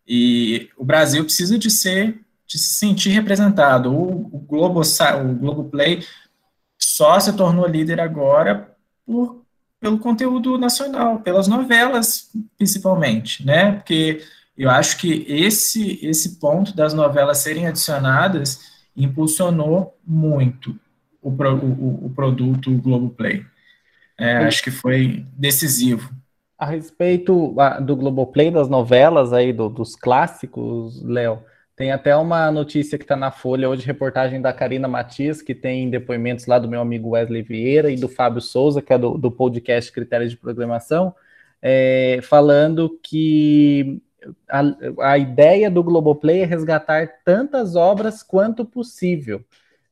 [0.06, 3.92] e o Brasil precisa de ser, de se sentir representado.
[3.94, 6.04] O, o Globo, o Globoplay
[6.78, 9.43] só se tornou líder agora por,
[9.84, 13.72] pelo conteúdo nacional, pelas novelas, principalmente, né?
[13.72, 14.22] Porque
[14.56, 18.60] eu acho que esse, esse ponto das novelas serem adicionadas
[18.96, 20.74] impulsionou muito
[21.20, 23.44] o, o, o produto Globoplay.
[24.16, 26.10] É, acho que foi decisivo.
[26.58, 31.42] A respeito do Globoplay, das novelas aí, do, dos clássicos, Léo,
[31.76, 35.90] tem até uma notícia que está na Folha hoje, reportagem da Karina Matias, que tem
[35.90, 39.30] depoimentos lá do meu amigo Wesley Vieira e do Fábio Souza, que é do, do
[39.30, 41.14] podcast Critérios de Programação,
[41.60, 44.00] é, falando que
[44.48, 44.62] a,
[45.12, 49.44] a ideia do Globoplay é resgatar tantas obras quanto possível.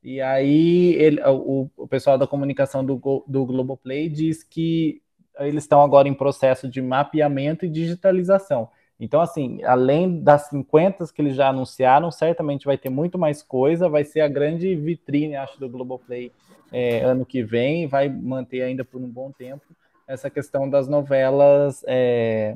[0.02, 5.02] E aí ele, o, o pessoal da comunicação do, do Globoplay diz que
[5.38, 8.68] eles estão agora em processo de mapeamento e digitalização.
[9.04, 13.88] Então, assim, além das 50 que eles já anunciaram, certamente vai ter muito mais coisa,
[13.88, 16.30] vai ser a grande vitrine, acho, do Globoplay
[16.70, 19.64] é, ano que vem, vai manter ainda por um bom tempo
[20.06, 22.54] essa questão das novelas é,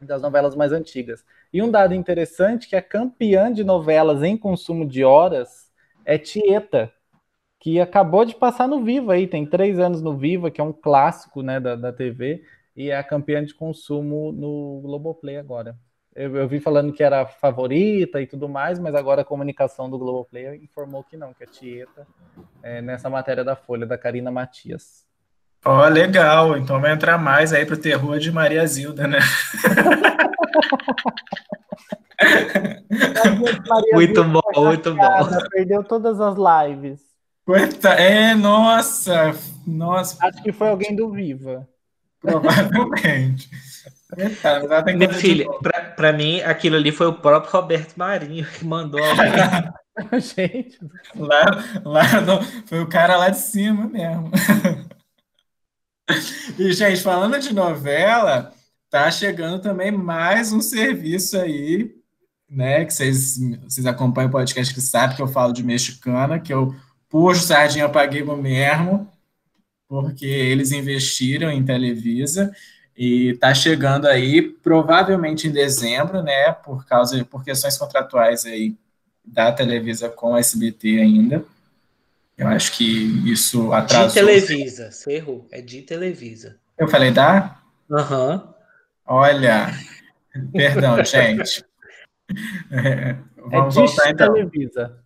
[0.00, 1.22] das novelas mais antigas.
[1.52, 5.70] E um dado interessante que a campeã de novelas em consumo de horas
[6.06, 6.90] é Tieta,
[7.60, 10.72] que acabou de passar no Viva aí, tem três anos no Viva, que é um
[10.72, 12.42] clássico né, da, da TV,
[12.76, 15.76] e é a campeã de consumo no Globoplay agora.
[16.14, 19.98] Eu, eu vi falando que era favorita e tudo mais, mas agora a comunicação do
[19.98, 22.06] Globoplay informou que não, que é Tieta,
[22.62, 25.04] é, nessa matéria da Folha, da Karina Matias.
[25.64, 26.56] Ó, oh, legal.
[26.56, 29.18] Então vai entrar mais aí pro terror de Maria Zilda, né?
[33.92, 35.48] muito bom, muito bom.
[35.50, 37.00] Perdeu todas as lives.
[37.44, 39.32] Coita, é, nossa,
[39.66, 40.24] nossa.
[40.26, 41.68] Acho que foi alguém do Viva.
[42.24, 43.50] Provavelmente.
[44.96, 49.00] Minha filha, pra, pra, mim, aquilo ali foi o próprio Roberto Marinho que mandou.
[50.34, 50.78] Gente.
[51.14, 51.44] Lá,
[51.84, 54.30] lá no, foi o cara lá de cima mesmo.
[56.58, 58.52] E, gente, falando de novela,
[58.90, 61.94] tá chegando também mais um serviço aí,
[62.50, 62.84] né?
[62.84, 66.74] Que vocês, vocês acompanham o podcast que sabe que eu falo de mexicana, que eu
[67.08, 69.08] puxo sardinha para Gabo mesmo,
[69.88, 72.54] porque eles investiram em Televisa
[72.96, 76.52] e tá chegando aí provavelmente em dezembro, né?
[76.52, 78.76] Por causa por questões contratuais aí
[79.24, 81.44] da Televisa com a SBT ainda.
[82.36, 82.84] Eu acho que
[83.30, 84.08] isso atrasou.
[84.08, 85.46] De Televisa, você errou.
[85.50, 86.56] É de Televisa.
[86.76, 87.60] Eu falei da?
[87.90, 88.34] Aham.
[88.34, 88.54] Uhum.
[89.06, 89.72] Olha,
[90.52, 91.64] perdão, gente.
[92.70, 94.32] É, vamos é voltar então.
[94.32, 94.98] Televisa.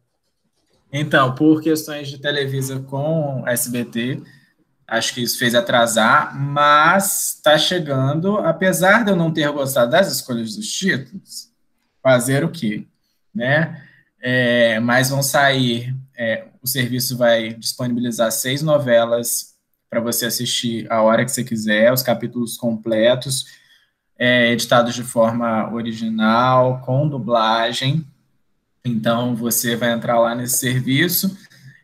[0.90, 4.22] Então, por questões de Televisa com SBT,
[4.88, 10.10] acho que isso fez atrasar, mas está chegando, apesar de eu não ter gostado das
[10.10, 11.50] escolhas dos títulos,
[12.02, 12.86] fazer o quê?
[13.34, 13.82] Né?
[14.20, 19.54] É, mas vão sair é, o serviço vai disponibilizar seis novelas
[19.88, 23.46] para você assistir a hora que você quiser, os capítulos completos,
[24.18, 28.04] é, editados de forma original, com dublagem.
[28.84, 31.38] Então, você vai entrar lá nesse serviço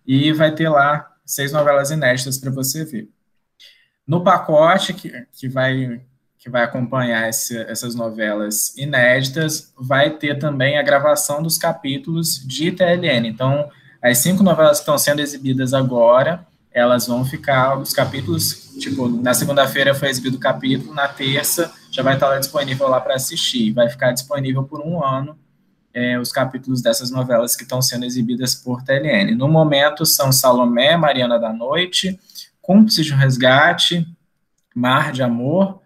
[0.05, 3.09] e vai ter lá seis novelas inéditas para você ver.
[4.07, 6.01] No pacote que, que, vai,
[6.39, 12.71] que vai acompanhar esse, essas novelas inéditas, vai ter também a gravação dos capítulos de
[12.71, 13.27] TLN.
[13.27, 13.71] Então,
[14.03, 19.33] as cinco novelas que estão sendo exibidas agora, elas vão ficar, os capítulos, tipo, na
[19.33, 23.73] segunda-feira foi exibido o capítulo, na terça já vai estar disponível lá para assistir.
[23.73, 25.39] Vai ficar disponível por um ano
[25.95, 29.35] é, os capítulos dessas novelas que estão sendo exibidas por TLN.
[29.37, 32.19] No momento são Salomé, Mariana da Noite,
[32.61, 34.07] Cúmplice de um Resgate,
[34.75, 35.81] Mar de Amor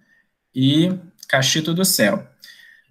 [0.54, 0.92] e
[1.28, 2.26] Cachito do Céu.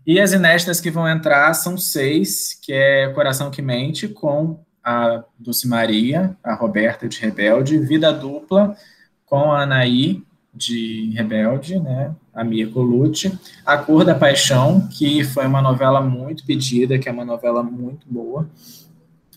[0.05, 5.23] E as inéditas que vão entrar são seis, que é Coração que Mente, com a
[5.37, 8.77] Dulce Maria, a Roberta de Rebelde, Vida Dupla
[9.25, 10.23] com a Anaí
[10.57, 16.45] de Rebelde, né, a Mia Colucci, A Cor da Paixão, que foi uma novela muito
[16.45, 18.49] pedida, que é uma novela muito boa.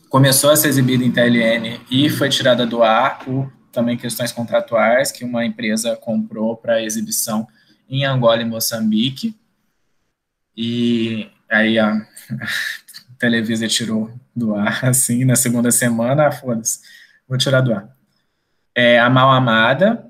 [0.08, 5.12] Começou a ser exibida em TLN e foi tirada do ar por também questões contratuais
[5.12, 7.46] que uma empresa comprou para exibição
[7.88, 9.36] em Angola e Moçambique.
[10.56, 12.04] E aí a
[13.18, 16.80] Televisa tirou do ar, assim, na segunda semana, ah, foda-se,
[17.28, 17.88] vou tirar do ar.
[18.74, 20.09] É, a Mal Amada,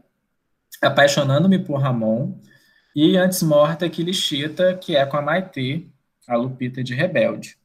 [0.81, 2.35] Apaixonando-me por Ramon,
[2.95, 5.87] e Antes Morta que Lixita, que é com a Maitê,
[6.27, 7.57] a Lupita de Rebelde.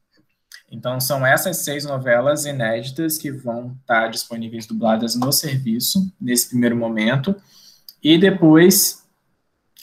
[0.71, 6.75] Então, são essas seis novelas inéditas que vão estar disponíveis dubladas no serviço, nesse primeiro
[6.75, 7.35] momento,
[8.03, 9.03] e depois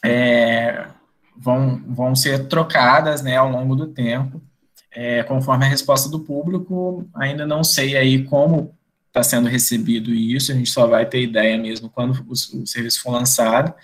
[0.04, 0.86] é,
[1.36, 4.40] vão, vão ser trocadas né, ao longo do tempo,
[4.90, 7.08] é, conforme a resposta do público.
[7.14, 8.76] Ainda não sei aí como
[9.12, 13.02] está sendo recebido isso, a gente só vai ter ideia mesmo quando o, o serviço
[13.02, 13.74] for lançado,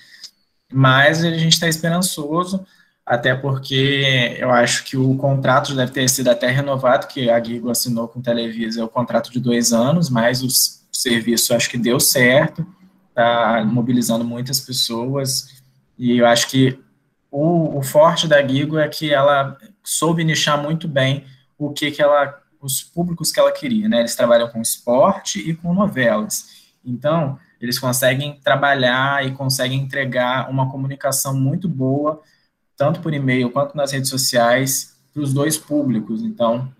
[0.73, 2.65] mas a gente está esperançoso
[3.05, 7.71] até porque eu acho que o contrato deve ter sido até renovado, que a Gigo
[7.71, 10.49] assinou com Televisa o contrato de dois anos, mas o
[10.93, 12.67] serviço acho que deu certo,
[13.09, 15.63] está mobilizando muitas pessoas,
[15.99, 16.79] e eu acho que
[17.31, 21.25] o, o, forte da Gigo é que ela soube nichar muito bem
[21.57, 24.01] o que, que ela, os públicos que ela queria, né?
[24.01, 26.69] Eles trabalham com esporte e com novelas.
[26.85, 32.23] Então, eles conseguem trabalhar e conseguem entregar uma comunicação muito boa
[32.79, 36.23] tanto por e-mail quanto nas redes sociais, para os dois públicos.
[36.23, 36.73] Então,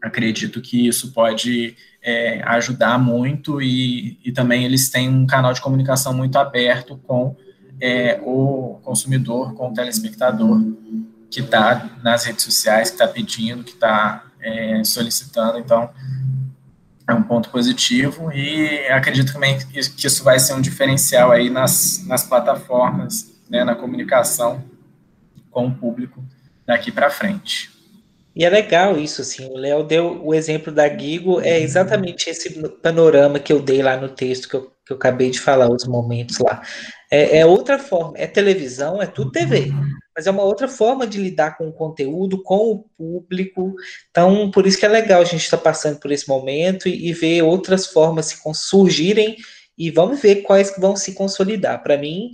[0.00, 5.60] acredito que isso pode é, ajudar muito e, e, também eles têm um canal de
[5.62, 7.34] comunicação muito aberto com
[7.80, 10.60] é, o consumidor, com o telespectador
[11.30, 15.58] que está nas redes sociais, que está pedindo, que está é, solicitando.
[15.58, 15.90] Então,
[17.08, 22.04] é um ponto positivo e acredito também que isso vai ser um diferencial aí nas,
[22.06, 24.64] nas plataformas, né, na comunicação
[25.50, 26.22] com o público
[26.66, 27.71] daqui para frente.
[28.34, 32.50] E é legal isso, assim, o Léo deu o exemplo da Gigo, é exatamente esse
[32.82, 35.86] panorama que eu dei lá no texto que eu, que eu acabei de falar, os
[35.86, 36.62] momentos lá.
[37.10, 39.70] É, é, outra forma, é televisão, é tudo TV,
[40.16, 43.74] mas é uma outra forma de lidar com o conteúdo, com o público,
[44.10, 47.10] então por isso que é legal a gente estar tá passando por esse momento e,
[47.10, 49.36] e ver outras formas se surgirem
[49.76, 51.82] e vamos ver quais vão se consolidar.
[51.82, 52.30] Para mim,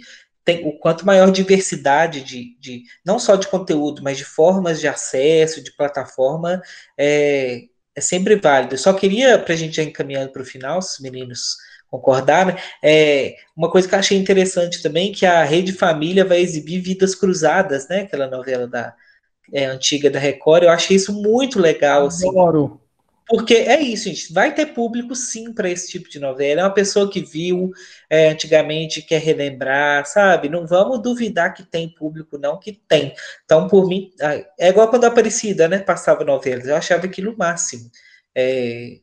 [0.49, 4.89] tem, o quanto maior diversidade de, de, não só de conteúdo, mas de formas de
[4.89, 6.63] acesso, de plataforma,
[6.97, 8.73] é, é sempre válido.
[8.73, 11.59] Eu só queria, para a gente já encaminhando para o final, se os meninos
[11.91, 16.81] concordaram, é, uma coisa que eu achei interessante também, que a Rede Família vai exibir
[16.81, 18.01] Vidas Cruzadas, né?
[18.01, 18.95] Aquela novela da
[19.53, 22.07] é, antiga da Record, eu achei isso muito legal.
[22.07, 22.27] Assim.
[22.27, 22.81] Adoro.
[23.29, 24.33] Porque é isso, gente.
[24.33, 26.63] Vai ter público sim para esse tipo de novela.
[26.63, 27.71] É uma pessoa que viu
[28.09, 30.49] é, antigamente, quer relembrar, sabe?
[30.49, 33.15] Não vamos duvidar que tem público, não, que tem.
[33.45, 34.11] Então, por mim,
[34.59, 35.79] é igual quando a Aparecida, né?
[35.79, 36.67] Passava novelas.
[36.67, 37.91] Eu achava aquilo máximo.
[38.35, 38.99] É,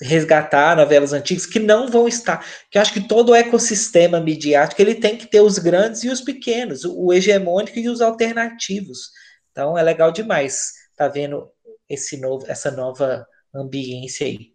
[0.00, 2.44] resgatar novelas antigas que não vão estar.
[2.70, 6.08] Que eu acho que todo o ecossistema midiático ele tem que ter os grandes e
[6.10, 9.10] os pequenos, o, o hegemônico e os alternativos.
[9.50, 11.50] Então é legal demais tá vendo
[11.88, 14.52] esse novo, essa nova ambiência aí.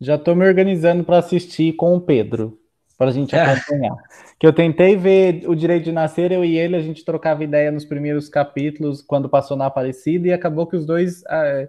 [0.00, 2.58] Já estou me organizando para assistir com o Pedro,
[2.98, 3.96] para a gente acompanhar.
[4.38, 7.70] que eu tentei ver o Direito de Nascer, eu e ele, a gente trocava ideia
[7.70, 11.68] nos primeiros capítulos, quando passou na Aparecida, e acabou que os dois, ah,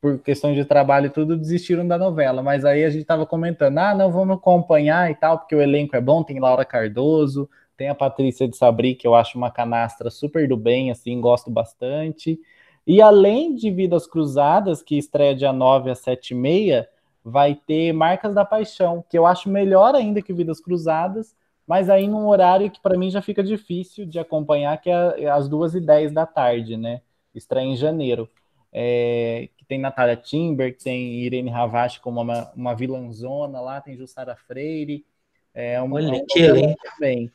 [0.00, 2.42] por questões de trabalho e tudo, desistiram da novela.
[2.42, 5.94] Mas aí a gente estava comentando, ah, não, vamos acompanhar e tal, porque o elenco
[5.94, 10.10] é bom, tem Laura Cardoso, tem a Patrícia de Sabri, que eu acho uma canastra
[10.10, 12.40] super do bem, assim, gosto bastante.
[12.88, 16.88] E além de Vidas Cruzadas, que estreia dia 9 às 7 e meia,
[17.22, 21.36] vai ter Marcas da Paixão, que eu acho melhor ainda que Vidas Cruzadas,
[21.66, 25.50] mas aí num horário que para mim já fica difícil de acompanhar, que é às
[25.50, 27.02] duas e dez da tarde, né?
[27.34, 28.26] Estreia em janeiro.
[28.72, 33.98] É, que tem Natália Timber, que tem Irene Ravache como uma, uma vilãzona lá, tem
[33.98, 35.04] Jussara Freire.
[35.52, 37.30] É uma, Olha, que também.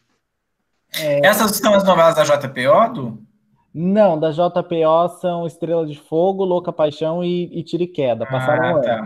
[0.99, 3.32] É, Essas são as novelas da JPO, do?
[3.74, 8.26] Não, da JPO são Estrela de Fogo, Louca Paixão e, e e Queda.
[8.26, 9.03] Passaram ah, tá.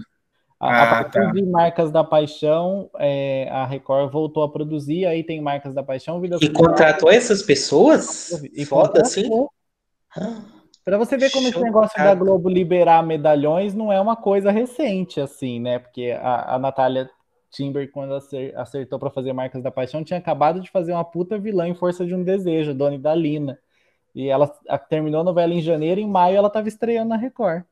[0.60, 1.32] A, ah, a partir tá.
[1.32, 6.20] de Marcas da Paixão, é, a Record voltou a produzir, aí tem Marcas da Paixão.
[6.20, 8.32] Vidas e contratou essas pessoas?
[8.54, 9.30] E Foda assim?
[10.84, 15.20] Para você ver como esse negócio da Globo liberar medalhões não é uma coisa recente,
[15.20, 15.80] assim, né?
[15.80, 17.10] Porque a, a Natália
[17.52, 18.18] Timber, quando
[18.56, 22.06] acertou para fazer Marcas da Paixão, tinha acabado de fazer uma puta vilã em Força
[22.06, 23.60] de um Desejo, Dona Dalina.
[24.18, 24.48] E ela
[24.90, 27.64] terminou a novela em janeiro, em maio ela estava estreando na Record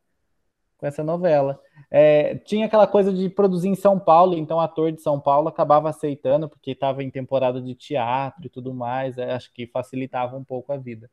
[0.78, 1.60] com essa novela.
[1.90, 5.90] É, tinha aquela coisa de produzir em São Paulo, então ator de São Paulo acabava
[5.90, 10.44] aceitando, porque estava em temporada de teatro e tudo mais, é, acho que facilitava um
[10.44, 11.10] pouco a vida.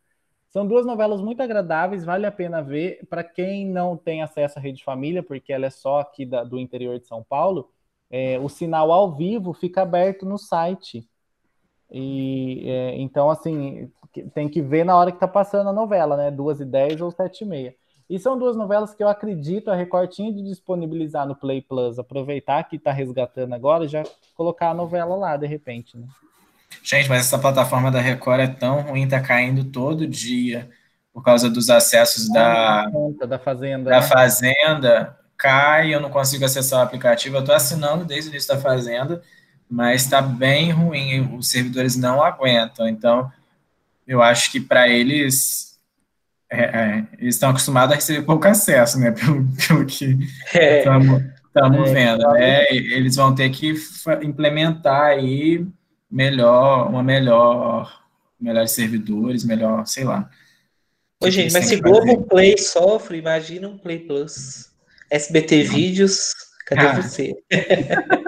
[0.50, 3.00] São duas novelas muito agradáveis, vale a pena ver.
[3.08, 6.58] Para quem não tem acesso à Rede Família, porque ela é só aqui da, do
[6.58, 7.70] interior de São Paulo,
[8.10, 11.08] é, o sinal ao vivo fica aberto no site
[11.92, 13.90] E é, então, assim,
[14.34, 16.30] tem que ver na hora que tá passando a novela, né?
[16.30, 17.74] Duas e dez ou sete e meia.
[18.08, 21.98] E são duas novelas que eu acredito a Record tinha de disponibilizar no Play Plus,
[21.98, 24.02] aproveitar que tá resgatando agora e já
[24.34, 26.06] colocar a novela lá, de repente, né?
[26.82, 30.68] Gente, mas essa plataforma da Record é tão ruim, tá caindo todo dia
[31.12, 32.86] por causa dos acessos da,
[33.26, 33.90] da Fazenda.
[33.90, 34.06] Da né?
[34.06, 37.36] Fazenda, cai, eu não consigo acessar o aplicativo.
[37.36, 39.22] Eu estou assinando desde o início da Fazenda,
[39.72, 42.86] mas está bem ruim, os servidores não aguentam.
[42.86, 43.32] Então,
[44.06, 45.80] eu acho que para eles,
[46.50, 49.12] é, é, eles estão acostumados a receber pouco acesso, né?
[49.16, 50.18] Pelo, pelo que
[50.52, 51.94] estamos é.
[51.94, 52.66] vendo, né?
[52.70, 53.74] Eles vão ter que
[54.22, 55.66] implementar aí
[56.10, 58.04] melhor, uma melhor,
[58.38, 60.28] melhores servidores, melhor, sei lá.
[61.18, 64.70] Ô, gente, mas se Globo Play sofre, imagina um Play Plus.
[65.10, 66.34] SBT Vídeos,
[66.66, 67.00] cadê ah.
[67.00, 67.34] você?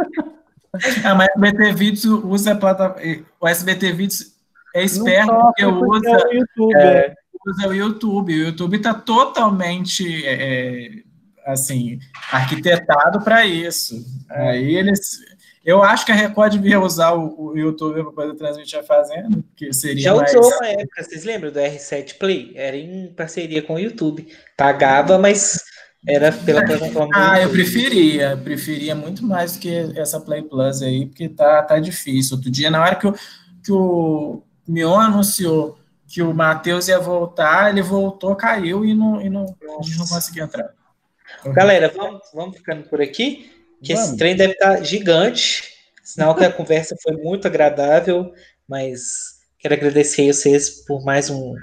[1.05, 3.25] ah, mas o SBT Vídeos usa a plataforma.
[3.41, 4.35] O SBT Vídeos
[4.75, 6.75] é esperto porque usa, é o YouTube.
[6.77, 7.15] É,
[7.47, 8.35] usa o YouTube.
[8.35, 11.03] O YouTube está totalmente é, é,
[11.47, 11.99] assim,
[12.31, 14.05] arquitetado para isso.
[14.31, 15.19] Aí eles
[15.65, 19.43] eu acho que a Record devia usar o, o YouTube para poder transmitir a Fazenda,
[19.57, 20.35] que seria Já mais...
[20.35, 22.53] usou uma época, vocês lembram do R7 Play?
[22.55, 24.29] Era em parceria com o YouTube.
[24.59, 25.65] Pagava, mas
[26.07, 27.11] era pela plataforma.
[27.15, 31.79] Ah, eu preferia, preferia muito mais do que essa Play Plus aí, porque tá, tá
[31.79, 32.37] difícil.
[32.37, 33.15] Outro dia, na hora que o,
[33.63, 39.29] que o Mion anunciou que o Matheus ia voltar, ele voltou, caiu e não, e
[39.29, 40.71] não, não conseguiu entrar.
[41.47, 43.51] Galera, vamos, vamos ficando por aqui
[43.83, 44.11] que Vamos.
[44.11, 45.65] esse trem deve estar gigante,
[46.03, 48.33] sinal que a conversa foi muito agradável,
[48.67, 51.55] mas quero agradecer a vocês por mais um,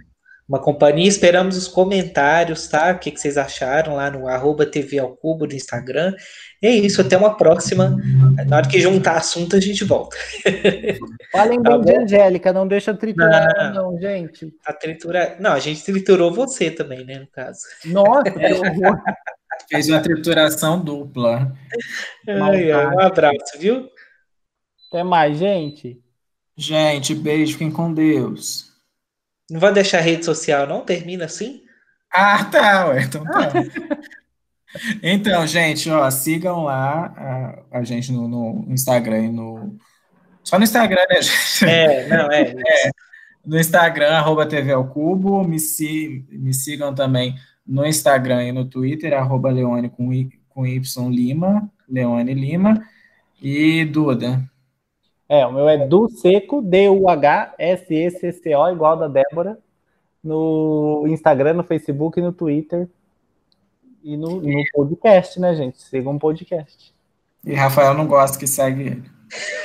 [0.52, 1.08] uma companhia.
[1.08, 2.92] Esperamos os comentários, tá?
[2.92, 6.14] O que, que vocês acharam lá no arroba TV ao Cubo do Instagram.
[6.62, 7.96] E é isso, até uma próxima.
[8.48, 10.18] Na hora que juntar assunto, a gente volta.
[11.32, 14.54] Falem tá bem de Angélica, não deixa triturar, não, não gente.
[14.66, 15.38] A tritura...
[15.40, 17.62] Não, a gente triturou você também, né, no caso.
[17.86, 19.02] Nossa, que horror.
[19.70, 21.54] Fez uma trituração dupla.
[22.28, 23.88] Ai, ai, um abraço, viu?
[24.90, 26.02] Até mais, gente.
[26.58, 28.71] Gente, beijo, fiquem com Deus.
[29.52, 30.80] Não vai deixar rede social, não?
[30.80, 31.62] Termina assim?
[32.10, 33.04] Ah, tá, ué.
[33.04, 33.52] Então tá.
[35.04, 37.14] então, gente, ó, sigam lá
[37.72, 39.76] a, a gente no, no, Instagram e no.
[40.42, 41.66] Só no Instagram, né, gente?
[41.66, 42.44] É, não, é.
[42.44, 42.92] é
[43.46, 45.44] no Instagram, arroba TV ao Cubo.
[45.44, 45.58] Me,
[46.30, 47.36] me sigam também
[47.68, 52.82] no Instagram e no Twitter, arroba Leone com, I, com Y Lima, Leone Lima,
[53.42, 54.50] e Duda.
[55.32, 59.58] É, o meu é Du Seco, D-U-H-S-E-C-C-O, igual da Débora,
[60.22, 62.90] no Instagram, no Facebook, no Twitter
[64.04, 65.82] e no, no podcast, né, gente?
[65.82, 66.94] Sigam um podcast.
[67.46, 69.10] E Rafael não gosta que segue ele.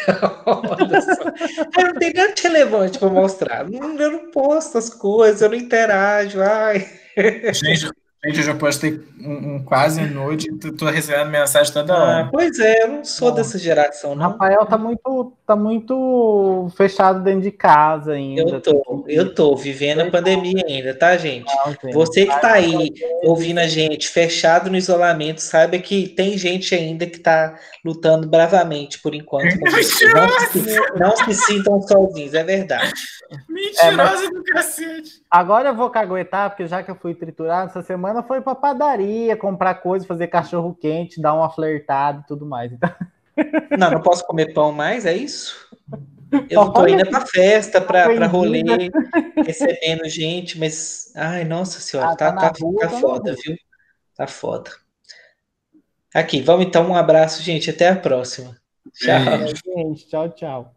[0.06, 0.14] eu
[1.82, 3.66] não tenho nada de relevante para mostrar.
[3.68, 6.40] Eu não posto as coisas, eu não interajo.
[6.42, 6.86] Ai.
[7.52, 7.90] Gente,
[8.26, 12.28] Gente, eu já postei um, um quase nude e tô recebendo mensagem toda ah, hora.
[12.32, 14.30] pois é, eu não sou dessa geração, não.
[14.30, 18.42] Rafael tá muito, tá muito fechado dentro de casa ainda.
[18.42, 21.52] Eu tô, eu tô vivendo a pandemia ainda, tá, gente?
[21.92, 27.06] Você que tá aí ouvindo a gente, fechado no isolamento, saiba que tem gente ainda
[27.06, 29.56] que tá lutando bravamente por enquanto.
[29.66, 32.92] Não se, não se sintam sozinhos, é verdade.
[33.48, 34.30] Mentirosa é, mas...
[34.30, 35.22] do cacete.
[35.30, 39.36] Agora eu vou caguetar, porque já que eu fui triturado, essa semana foi pra padaria,
[39.36, 42.72] comprar coisa, fazer cachorro quente, dar uma flertada e tudo mais.
[42.72, 42.90] Então...
[43.78, 45.68] Não, não posso comer pão mais, é isso?
[46.48, 48.62] Eu não tô indo pra festa, pra, pra rolê,
[49.44, 51.12] recebendo gente, mas.
[51.14, 53.56] Ai, nossa senhora, ah, tá, tá, tá, rua, tá foda, viu?
[54.16, 54.70] Tá foda.
[56.14, 57.68] Aqui, vamos então, um abraço, gente.
[57.68, 58.56] Até a próxima.
[58.94, 59.14] Tchau.
[59.14, 60.75] É, gente, tchau, tchau.